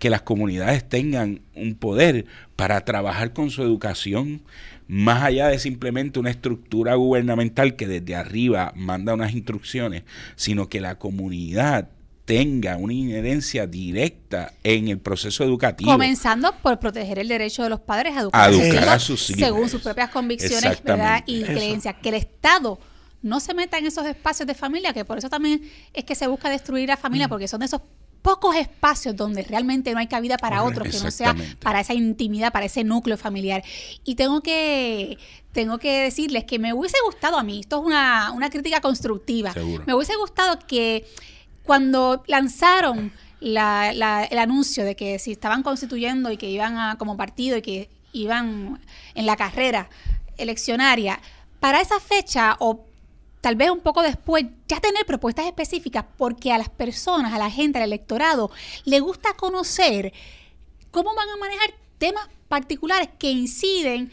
que 0.00 0.10
las 0.10 0.22
comunidades 0.22 0.88
tengan 0.88 1.42
un 1.54 1.76
poder 1.76 2.26
para 2.56 2.84
trabajar 2.84 3.32
con 3.32 3.50
su 3.50 3.62
educación, 3.62 4.42
más 4.88 5.22
allá 5.22 5.46
de 5.46 5.60
simplemente 5.60 6.18
una 6.18 6.30
estructura 6.30 6.96
gubernamental 6.96 7.76
que 7.76 7.86
desde 7.86 8.16
arriba 8.16 8.72
manda 8.74 9.14
unas 9.14 9.32
instrucciones, 9.32 10.02
sino 10.34 10.68
que 10.68 10.80
la 10.80 10.98
comunidad 10.98 11.93
tenga 12.24 12.76
una 12.76 12.92
inherencia 12.94 13.66
directa 13.66 14.54
en 14.62 14.88
el 14.88 14.98
proceso 14.98 15.44
educativo. 15.44 15.90
Comenzando 15.92 16.54
por 16.62 16.78
proteger 16.78 17.18
el 17.18 17.28
derecho 17.28 17.62
de 17.62 17.68
los 17.70 17.80
padres 17.80 18.16
a 18.16 18.20
educar, 18.20 18.40
A 18.40 18.44
a 18.46 18.50
sus 18.52 18.60
educar 18.62 18.82
hijos 18.82 18.88
a 18.94 18.98
sus 18.98 19.30
hijos. 19.30 19.40
según 19.40 19.68
sus 19.68 19.82
propias 19.82 20.10
convicciones 20.10 20.82
¿verdad? 20.82 21.22
y. 21.26 21.42
Eso. 21.42 21.52
creencias. 21.52 21.94
Que 22.02 22.08
el 22.08 22.14
Estado 22.16 22.78
no 23.22 23.40
se 23.40 23.52
meta 23.54 23.78
en 23.78 23.86
esos 23.86 24.06
espacios 24.06 24.46
de 24.46 24.54
familia, 24.54 24.92
que 24.92 25.04
por 25.04 25.18
eso 25.18 25.28
también 25.28 25.62
es 25.92 26.04
que 26.04 26.14
se 26.14 26.26
busca 26.26 26.48
destruir 26.50 26.88
la 26.88 26.96
Mm. 26.96 27.00
familia, 27.00 27.28
porque 27.28 27.46
son 27.48 27.62
esos 27.62 27.80
pocos 28.22 28.56
espacios 28.56 29.14
donde 29.14 29.42
realmente 29.42 29.92
no 29.92 29.98
hay 29.98 30.06
cabida 30.06 30.38
para 30.38 30.62
otros, 30.62 30.88
que 30.88 30.98
no 31.00 31.10
sea 31.10 31.36
para 31.60 31.80
esa 31.80 31.92
intimidad, 31.92 32.52
para 32.52 32.64
ese 32.64 32.82
núcleo 32.84 33.18
familiar. 33.18 33.62
Y 34.02 34.14
tengo 34.14 34.40
que, 34.42 35.18
tengo 35.52 35.76
que 35.78 36.04
decirles 36.04 36.44
que 36.44 36.58
me 36.58 36.72
hubiese 36.72 36.96
gustado 37.04 37.36
a 37.38 37.42
mí, 37.42 37.60
esto 37.60 37.80
es 37.80 37.86
una, 37.86 38.32
una 38.32 38.48
crítica 38.48 38.80
constructiva, 38.80 39.52
Seguro. 39.52 39.84
me 39.86 39.92
hubiese 39.94 40.16
gustado 40.16 40.58
que 40.66 41.04
cuando 41.64 42.22
lanzaron 42.26 43.12
la- 43.40 43.92
la- 43.92 44.24
el 44.24 44.38
anuncio 44.38 44.84
de 44.84 44.96
que 44.96 45.18
si 45.18 45.32
estaban 45.32 45.62
constituyendo 45.62 46.30
y 46.30 46.36
que 46.36 46.48
iban 46.50 46.78
a, 46.78 46.96
como 46.98 47.16
partido 47.16 47.56
y 47.56 47.62
que 47.62 47.90
iban 48.12 48.80
en 49.14 49.26
la 49.26 49.36
carrera 49.36 49.88
eleccionaria, 50.36 51.20
para 51.60 51.80
esa 51.80 52.00
fecha 52.00 52.56
o 52.60 52.84
tal 53.40 53.56
vez 53.56 53.70
un 53.70 53.80
poco 53.80 54.02
después, 54.02 54.44
ya 54.68 54.80
tener 54.80 55.04
propuestas 55.04 55.46
específicas, 55.46 56.04
porque 56.16 56.52
a 56.52 56.58
las 56.58 56.68
personas, 56.70 57.32
a 57.32 57.38
la 57.38 57.50
gente, 57.50 57.78
al 57.78 57.84
electorado, 57.84 58.50
le 58.84 59.00
gusta 59.00 59.34
conocer 59.34 60.12
cómo 60.90 61.14
van 61.14 61.28
a 61.28 61.36
manejar 61.36 61.74
temas 61.98 62.26
particulares 62.48 63.08
que 63.18 63.30
inciden 63.30 64.10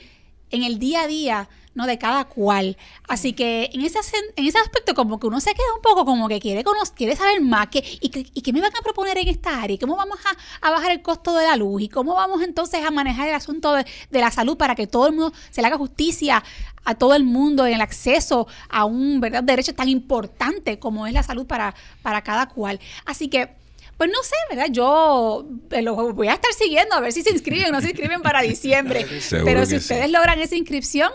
en 0.52 0.64
el 0.64 0.80
día 0.80 1.04
a 1.04 1.08
día 1.08 1.50
no 1.74 1.86
de 1.86 1.98
cada 1.98 2.26
cual. 2.26 2.78
Así 3.08 3.34
que 3.34 3.70
en 3.74 3.82
ese, 3.82 4.00
en 4.36 4.46
ese 4.46 4.58
aspecto 4.58 4.94
como 4.94 5.20
que 5.20 5.28
uno 5.28 5.40
se 5.40 5.54
queda 5.54 5.74
un 5.76 5.82
poco 5.82 6.06
como 6.06 6.28
que 6.28 6.40
quiere 6.40 6.64
conocer, 6.64 6.96
quiere 6.96 7.16
saber 7.16 7.42
más 7.42 7.68
que, 7.68 7.80
y, 7.80 8.12
y 8.34 8.42
qué 8.42 8.54
me 8.54 8.62
van 8.62 8.76
a 8.76 8.82
proponer 8.82 9.18
en 9.18 9.28
esta 9.28 9.62
área, 9.62 9.78
cómo 9.80 9.96
vamos 9.96 10.20
a, 10.26 10.68
a 10.68 10.72
bajar 10.72 10.92
el 10.92 11.02
costo 11.02 11.36
de 11.36 11.46
la 11.46 11.56
luz 11.56 11.82
y 11.82 11.90
cómo 11.90 12.16
vamos 12.16 12.42
entonces 12.42 12.84
a 12.84 12.92
manejar 12.92 13.28
el 13.30 13.36
asunto 13.36 13.74
de, 13.74 13.86
de 14.10 14.20
la 14.20 14.32
salud 14.32 14.58
para 14.58 14.76
que 14.76 14.88
todo 14.88 15.08
el 15.08 15.16
mundo 15.16 15.34
se 15.50 15.62
le 15.62 15.68
haga 15.68 15.78
justicia 15.78 16.44
a 16.84 16.96
todo 16.96 17.14
el 17.14 17.24
mundo 17.24 17.66
en 17.66 17.76
el 17.76 17.82
acceso 17.82 18.48
a 18.70 18.86
un 18.86 19.22
¿verdad? 19.22 19.44
derecho 19.44 19.74
tan 19.74 19.88
importante 19.88 20.80
como 20.80 21.08
es 21.08 21.14
la 21.14 21.24
salud 21.24 21.46
para, 21.46 21.76
para 22.02 22.22
cada 22.22 22.48
cual. 22.48 22.80
Así 23.06 23.28
que 23.28 23.61
pues 24.02 24.10
no 24.12 24.24
sé, 24.24 24.36
¿verdad? 24.50 24.70
Yo 24.72 25.48
eh, 25.70 25.84
los 25.84 26.16
voy 26.16 26.28
a 26.28 26.34
estar 26.34 26.52
siguiendo 26.54 26.96
a 26.96 27.00
ver 27.02 27.14
si 27.14 27.22
se 27.22 27.30
inscriben 27.30 27.68
o 27.68 27.72
no 27.72 27.82
se 27.82 27.90
inscriben 27.90 28.24
para 28.24 28.42
diciembre. 28.42 29.06
Pero 29.30 29.64
si 29.68 29.74
sí. 29.74 29.76
ustedes 29.76 30.10
logran 30.10 30.40
esa 30.40 30.56
inscripción, 30.56 31.12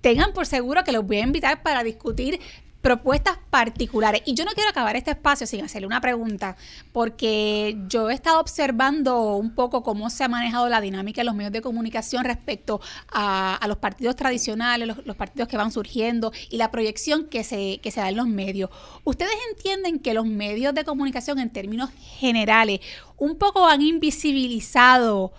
tengan 0.00 0.32
por 0.32 0.44
seguro 0.44 0.82
que 0.82 0.90
los 0.90 1.06
voy 1.06 1.18
a 1.18 1.20
invitar 1.20 1.62
para 1.62 1.84
discutir 1.84 2.40
propuestas 2.80 3.38
particulares. 3.50 4.22
Y 4.24 4.34
yo 4.34 4.44
no 4.44 4.52
quiero 4.52 4.70
acabar 4.70 4.96
este 4.96 5.10
espacio 5.10 5.46
sin 5.46 5.64
hacerle 5.64 5.86
una 5.86 6.00
pregunta, 6.00 6.56
porque 6.92 7.76
yo 7.88 8.10
he 8.10 8.14
estado 8.14 8.40
observando 8.40 9.36
un 9.36 9.54
poco 9.54 9.82
cómo 9.82 10.08
se 10.10 10.24
ha 10.24 10.28
manejado 10.28 10.68
la 10.68 10.80
dinámica 10.80 11.20
en 11.20 11.26
los 11.26 11.34
medios 11.34 11.52
de 11.52 11.60
comunicación 11.60 12.24
respecto 12.24 12.80
a, 13.12 13.58
los 13.68 13.78
partidos 13.78 14.16
tradicionales, 14.16 14.88
los, 14.88 15.06
los 15.06 15.16
partidos 15.16 15.48
que 15.48 15.56
van 15.56 15.70
surgiendo 15.70 16.32
y 16.48 16.56
la 16.56 16.70
proyección 16.70 17.26
que 17.26 17.44
se, 17.44 17.78
que 17.82 17.90
se 17.90 18.00
da 18.00 18.08
en 18.08 18.16
los 18.16 18.26
medios. 18.26 18.70
¿Ustedes 19.04 19.34
entienden 19.50 19.98
que 19.98 20.14
los 20.14 20.26
medios 20.26 20.74
de 20.74 20.84
comunicación 20.84 21.38
en 21.38 21.50
términos 21.50 21.90
generales 22.18 22.80
un 23.16 23.36
poco 23.36 23.66
han 23.66 23.82
invisibilizado 23.82 25.32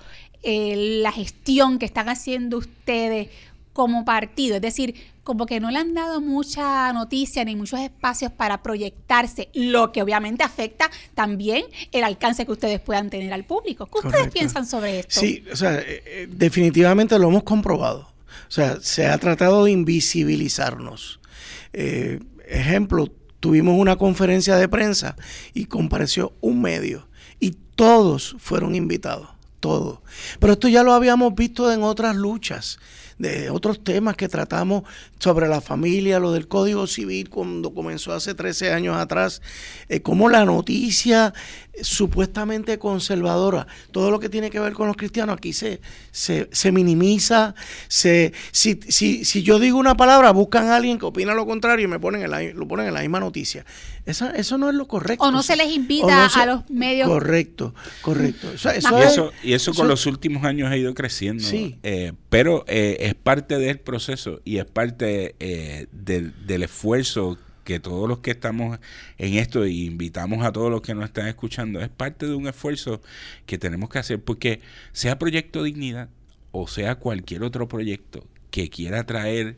eh, 0.44 1.02
la 1.04 1.12
gestión 1.12 1.78
que 1.78 1.86
están 1.86 2.10
haciendo 2.10 2.58
ustedes 2.58 3.30
como 3.74 4.06
partido, 4.06 4.56
es 4.56 4.62
decir, 4.62 4.96
como 5.24 5.46
que 5.46 5.60
no 5.60 5.72
le 5.72 5.80
han 5.80 5.94
dado 5.94 6.20
mucha 6.20 6.92
noticia 6.94 7.46
ni 7.46 7.56
muchos 7.56 7.80
espacios 7.80 8.32
para 8.32 8.64
proyectarse, 8.64 9.50
lo 9.54 9.92
que 9.92 10.02
obviamente 10.02 10.44
afecta 10.44 10.90
también 11.14 11.66
el 11.92 12.04
alcance 12.04 12.46
que 12.46 12.52
ustedes 12.52 12.80
puedan 12.80 13.10
tener 13.10 13.32
al 13.32 13.46
público. 13.46 13.86
¿Qué 13.86 14.08
ustedes 14.08 14.32
piensan 14.32 14.66
sobre 14.66 15.00
esto? 15.00 15.20
Sí, 15.20 15.44
o 15.52 15.56
sea, 15.56 15.80
eh, 15.80 16.04
eh, 16.06 16.28
definitivamente 16.30 17.18
lo 17.20 17.28
hemos 17.28 17.44
comprobado. 17.44 18.12
O 18.48 18.54
sea, 18.54 18.80
se 18.82 19.08
ha 19.08 19.18
tratado 19.18 19.66
de 19.66 19.72
invisibilizarnos. 19.72 21.20
Eh, 21.74 22.20
ejemplo, 22.48 23.08
tuvimos 23.40 23.80
una 23.80 23.96
conferencia 23.96 24.56
de 24.58 24.68
prensa 24.68 25.16
y 25.54 25.66
compareció 25.66 26.34
un 26.42 26.62
medio 26.62 27.08
y 27.40 27.56
todos 27.76 28.36
fueron 28.40 28.76
invitados, 28.76 29.30
todos. 29.60 30.00
Pero 30.40 30.54
esto 30.54 30.68
ya 30.68 30.84
lo 30.84 30.94
habíamos 30.94 31.34
visto 31.36 31.72
en 31.72 31.84
otras 31.84 32.16
luchas, 32.16 32.80
de 33.22 33.50
otros 33.52 33.84
temas 33.84 34.16
que 34.16 34.28
tratamos 34.28 34.84
sobre 35.20 35.48
la 35.48 35.62
familia, 35.62 36.20
lo 36.20 36.32
del 36.32 36.48
Código 36.48 36.88
Civil 36.88 37.30
cuando 37.30 37.74
comenzó 37.74 38.14
hace 38.14 38.34
13 38.34 38.74
años 38.74 38.98
atrás, 38.98 39.42
eh, 39.90 40.02
como 40.02 40.28
la 40.28 40.44
noticia 40.44 41.34
supuestamente 41.82 42.78
conservadora, 42.80 43.68
todo 43.92 44.12
lo 44.12 44.20
que 44.20 44.30
tiene 44.30 44.50
que 44.50 44.60
ver 44.60 44.74
con 44.74 44.88
los 44.88 44.98
cristianos 44.98 45.38
aquí 45.38 45.54
se, 45.54 45.82
se, 46.12 46.50
se 46.52 46.72
minimiza, 46.72 47.56
se, 47.88 48.34
si, 48.52 48.80
si, 48.88 49.26
si 49.26 49.44
yo 49.44 49.60
digo 49.60 49.78
una 49.78 49.96
palabra, 49.96 50.32
buscan 50.32 50.68
a 50.68 50.76
alguien 50.76 51.00
que 51.00 51.06
opina 51.06 51.34
lo 51.34 51.46
contrario 51.46 51.86
y 51.86 51.88
me 51.88 52.00
ponen 52.00 52.24
en 52.24 52.32
la, 52.32 52.42
lo 52.44 52.68
ponen 52.68 52.88
en 52.88 52.94
la 52.94 53.02
misma 53.02 53.20
noticia. 53.20 53.66
Esa, 54.06 54.32
eso 54.32 54.58
no 54.58 54.70
es 54.70 54.76
lo 54.76 54.88
correcto. 54.88 55.24
O 55.24 55.32
no 55.32 55.44
se 55.44 55.56
les 55.56 55.72
invita 55.72 56.06
o 56.08 56.10
no 56.24 56.30
se- 56.30 56.40
a 56.40 56.46
los 56.46 56.70
medios. 56.70 57.08
Correcto, 57.08 57.74
correcto. 58.02 58.48
O 58.54 58.58
sea, 58.58 58.76
Y 58.76 58.80
eso 58.80 58.98
es- 59.00 59.12
eso, 59.12 59.32
y 59.44 59.54
eso 59.54 59.72
con 59.74 59.86
eso- 59.86 59.90
los 59.90 60.06
últimos 60.08 60.44
años 60.44 60.72
ha 60.72 60.78
ido 60.78 60.94
creciendo. 60.94 61.44
Sí. 61.44 61.78
Eh, 61.84 62.14
pero 62.30 62.64
eh, 62.68 62.98
es 63.02 63.16
parte 63.16 63.58
del 63.60 63.80
proceso 63.80 64.42
y 64.44 64.58
es 64.58 64.66
parte 64.66 65.36
eh, 65.40 65.88
del, 65.92 66.34
del 66.46 66.64
esfuerzo 66.64 67.38
que 67.72 67.80
todos 67.80 68.08
los 68.08 68.20
que 68.20 68.32
estamos 68.32 68.80
en 69.18 69.36
esto 69.36 69.66
y 69.66 69.86
invitamos 69.86 70.44
a 70.46 70.52
todos 70.52 70.70
los 70.70 70.82
que 70.82 70.94
nos 70.94 71.06
están 71.06 71.28
escuchando, 71.28 71.80
es 71.80 71.90
parte 71.90 72.28
de 72.28 72.36
un 72.36 72.48
esfuerzo 72.48 73.02
que 73.46 73.58
tenemos 73.58 73.90
que 73.90 74.00
hacer 74.00 74.22
porque 74.22 74.62
sea 74.92 75.18
Proyecto 75.18 75.64
Dignidad 75.64 76.10
o 76.52 76.68
sea 76.68 76.96
cualquier 76.96 77.44
otro 77.44 77.68
proyecto 77.68 78.28
que 78.50 78.70
quiera 78.70 79.06
traer 79.06 79.58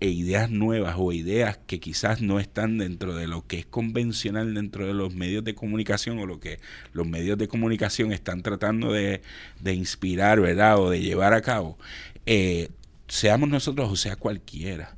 e 0.00 0.08
ideas 0.08 0.50
nuevas 0.50 0.96
o 0.98 1.12
ideas 1.12 1.60
que 1.68 1.78
quizás 1.78 2.20
no 2.20 2.40
están 2.40 2.78
dentro 2.78 3.14
de 3.14 3.28
lo 3.28 3.46
que 3.46 3.60
es 3.60 3.66
convencional 3.66 4.54
dentro 4.54 4.84
de 4.88 4.94
los 4.94 5.14
medios 5.14 5.44
de 5.44 5.54
comunicación 5.54 6.18
o 6.18 6.26
lo 6.26 6.40
que 6.40 6.58
los 6.92 7.06
medios 7.06 7.38
de 7.38 7.46
comunicación 7.46 8.12
están 8.12 8.42
tratando 8.42 8.92
de, 8.92 9.22
de 9.60 9.74
inspirar, 9.74 10.40
¿verdad? 10.40 10.80
O 10.80 10.90
de 10.90 11.00
llevar 11.00 11.34
a 11.34 11.42
cabo, 11.42 11.78
eh, 12.26 12.70
seamos 13.06 13.48
nosotros 13.48 13.92
o 13.92 13.96
sea 13.96 14.16
cualquiera. 14.16 14.96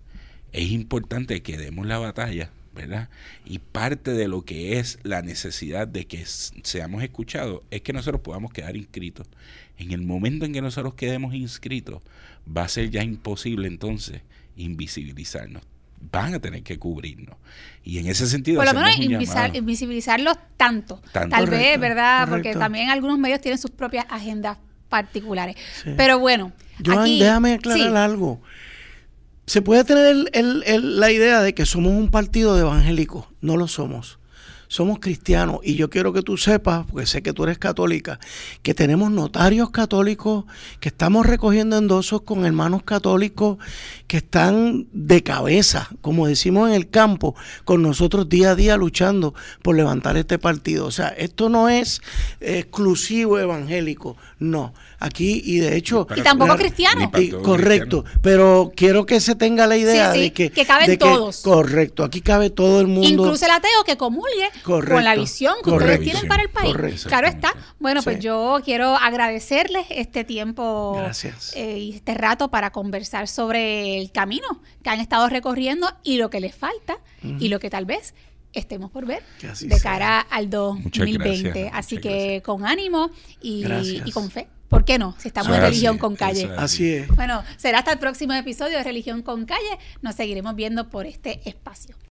Es 0.55 0.71
importante 0.71 1.43
que 1.43 1.59
demos 1.59 1.85
la 1.85 1.99
batalla, 1.99 2.49
¿verdad? 2.75 3.09
Y 3.45 3.59
parte 3.59 4.13
de 4.13 4.29
lo 4.29 4.43
que 4.43 4.79
es 4.79 4.99
la 5.03 5.21
necesidad 5.21 5.89
de 5.89 6.07
que 6.07 6.25
seamos 6.25 7.03
escuchados 7.03 7.63
es 7.73 7.83
que 7.83 7.93
nosotros 7.93 8.23
podamos 8.23 8.53
quedar 8.53 8.77
inscritos. 8.77 9.27
En 9.79 9.91
el 9.91 10.03
momento 10.03 10.45
en 10.45 10.53
que 10.53 10.63
nosotros 10.63 10.95
quedemos 10.95 11.35
inscritos, 11.35 12.03
va 12.47 12.63
a 12.63 12.69
ser 12.69 12.91
ya 12.91 13.03
imposible 13.03 13.67
entonces 13.67 14.23
invisibilizarnos. 14.57 15.65
Van 16.13 16.35
a 16.35 16.39
tener 16.39 16.63
que 16.63 16.79
cubrirnos. 16.79 17.37
Y 17.83 17.99
en 17.99 18.07
ese 18.07 18.29
sentido, 18.29 18.63
Por 18.63 18.73
lo 18.73 18.81
menos 18.81 18.97
invisar- 18.99 19.57
invisibilizarlos 19.57 20.37
tanto. 20.57 21.03
Tanto. 21.13 21.35
Tal 21.35 21.47
vez, 21.47 21.61
Correcto, 21.61 21.81
¿verdad? 21.81 22.29
Porque 22.29 22.55
también 22.55 22.91
algunos 22.91 23.19
medios 23.19 23.41
tienen 23.41 23.59
sus 23.59 23.73
propias 23.73 24.07
agendas 24.09 24.59
particulares. 24.89 25.57
Sí. 25.83 25.91
Pero 25.97 26.21
bueno, 26.21 26.53
Joan, 26.85 27.01
aquí, 27.01 27.19
déjame 27.19 27.55
aclarar 27.55 27.89
sí, 27.89 27.97
algo. 27.97 28.41
Se 29.47 29.61
puede 29.63 29.85
tener 29.85 30.31
el- 30.33 31.01
la 31.01 31.11
idea 31.13 31.43
de 31.43 31.55
que 31.55 31.67
somos 31.67 31.93
un 31.93 32.11
partido 32.11 32.55
de 32.55 32.63
evangélicos. 32.63 33.27
No 33.41 33.57
lo 33.57 33.69
somos. 33.69 34.19
Somos 34.67 34.99
cristianos. 34.99 35.59
Y 35.63 35.75
yo 35.77 35.91
quiero 35.91 36.13
que 36.15 36.23
tú 36.23 36.37
sepas, 36.39 36.87
porque 36.91 37.07
sé 37.07 37.23
que 37.23 37.35
tú 37.35 37.45
eres 37.45 37.59
católica, 37.59 38.19
que 38.63 38.73
tenemos 38.75 39.11
notarios 39.11 39.71
católicos, 39.71 40.47
que 40.81 40.89
estamos 40.89 41.27
recogiendo 41.27 41.77
endosos 41.77 42.23
con 42.23 42.45
hermanos 42.47 42.83
católicos 42.83 43.59
que 44.09 44.17
están 44.17 44.87
de 44.93 45.23
cabeza, 45.23 45.91
como 46.01 46.27
decimos 46.27 46.71
en 46.71 46.75
el 46.75 46.89
campo, 46.89 47.37
con 47.65 47.83
nosotros 47.83 48.29
día 48.29 48.53
a 48.53 48.55
día 48.57 48.77
luchando 48.79 49.35
por 49.63 49.77
levantar 49.77 50.17
este 50.17 50.39
partido. 50.39 50.87
O 50.87 50.91
sea, 50.91 51.09
esto 51.09 51.51
no 51.51 51.69
es 51.69 52.01
exclusivo 52.41 53.39
evangélico. 53.39 54.17
No. 54.39 54.73
Aquí, 55.05 55.43
y 55.45 55.59
de 55.59 55.77
hecho... 55.77 56.07
Y 56.17 56.23
tampoco 56.23 56.57
cristiano. 56.57 57.11
Y- 57.19 57.29
correcto, 57.31 58.05
pero 58.23 58.73
quiero 58.75 59.05
que 59.05 59.21
se 59.21 59.35
tenga 59.35 59.67
la 59.67 59.77
idea 59.77 60.13
Sí, 60.13 60.19
sí, 60.19 60.25
de 60.25 60.33
que 60.33 60.51
que 60.51 60.65
caben 60.65 60.87
de 60.87 60.97
todos. 60.97 61.43
correcto, 61.43 62.05
aquí 62.05 62.21
cabe 62.23 62.49
todo 62.51 62.81
el 62.81 62.87
mundo. 62.87 63.09
Incluso 63.09 63.45
el 63.45 63.51
ateo 63.51 63.85
que 63.85 63.97
comulgue 63.99 64.49
Correcto, 64.63 64.95
con 64.95 65.05
la 65.05 65.15
visión 65.15 65.55
que 65.63 65.71
ustedes 65.71 66.01
tienen 66.01 66.27
para 66.27 66.43
el 66.43 66.49
país. 66.49 66.73
correcto. 66.73 67.09
Claro 67.09 67.27
está. 67.29 67.53
Bueno, 67.79 68.03
pues 68.03 68.19
yo 68.21 68.61
quiero 68.65 68.97
agradecerles 68.97 69.87
este 69.91 70.25
tiempo 70.25 70.95
Gracias. 70.97 71.53
eh, 71.55 71.79
y 71.79 71.95
este 71.95 72.15
rato 72.15 72.49
para 72.51 72.71
conversar 72.71 73.29
sobre 73.29 73.99
el 73.99 74.11
camino 74.11 74.63
que 74.83 74.91
han 74.91 75.01
estado 75.01 75.29
recorriendo 75.29 75.87
y 76.03 76.17
lo 76.17 76.31
que 76.31 76.41
les 76.41 76.55
falta 76.55 76.97
y 77.23 77.49
lo 77.49 77.61
que 77.61 77.69
tal 77.71 77.85
vez 77.85 78.15
estemos 78.53 78.91
por 78.91 79.05
ver 79.05 79.23
Que 79.41 79.49
de 79.49 79.55
sea. 79.57 79.81
cara 79.81 80.21
al 80.21 80.49
2020. 80.49 81.43
gracias, 81.51 81.71
así 81.75 81.95
muchas 81.97 82.03
que 82.11 82.19
gracias. 82.25 82.43
con 82.43 82.65
ánimo 82.65 83.11
y 83.43 84.11
con 84.13 84.31
fe. 84.31 84.47
¿Por 84.69 84.85
qué 84.85 84.99
no? 84.99 85.15
Si 85.19 85.29
estamos 85.29 85.55
en 85.55 85.63
religión 85.63 85.99
con 85.99 86.17
calle. 86.17 86.45
es 86.45 86.59
Así 86.59 86.93
es. 86.93 87.09
Bueno, 87.09 87.43
será 87.57 87.79
hasta 87.79 87.93
el 87.93 87.99
próximo 87.99 88.33
episodio 88.35 88.79
de 88.79 88.85
Religión 88.85 89.23
con 89.23 89.45
Calle. 89.47 89.79
Nos 90.03 90.17
seguiremos 90.17 90.55
viendo 90.55 90.89
por 90.89 91.07
este 91.07 91.41
espacio. 91.49 91.97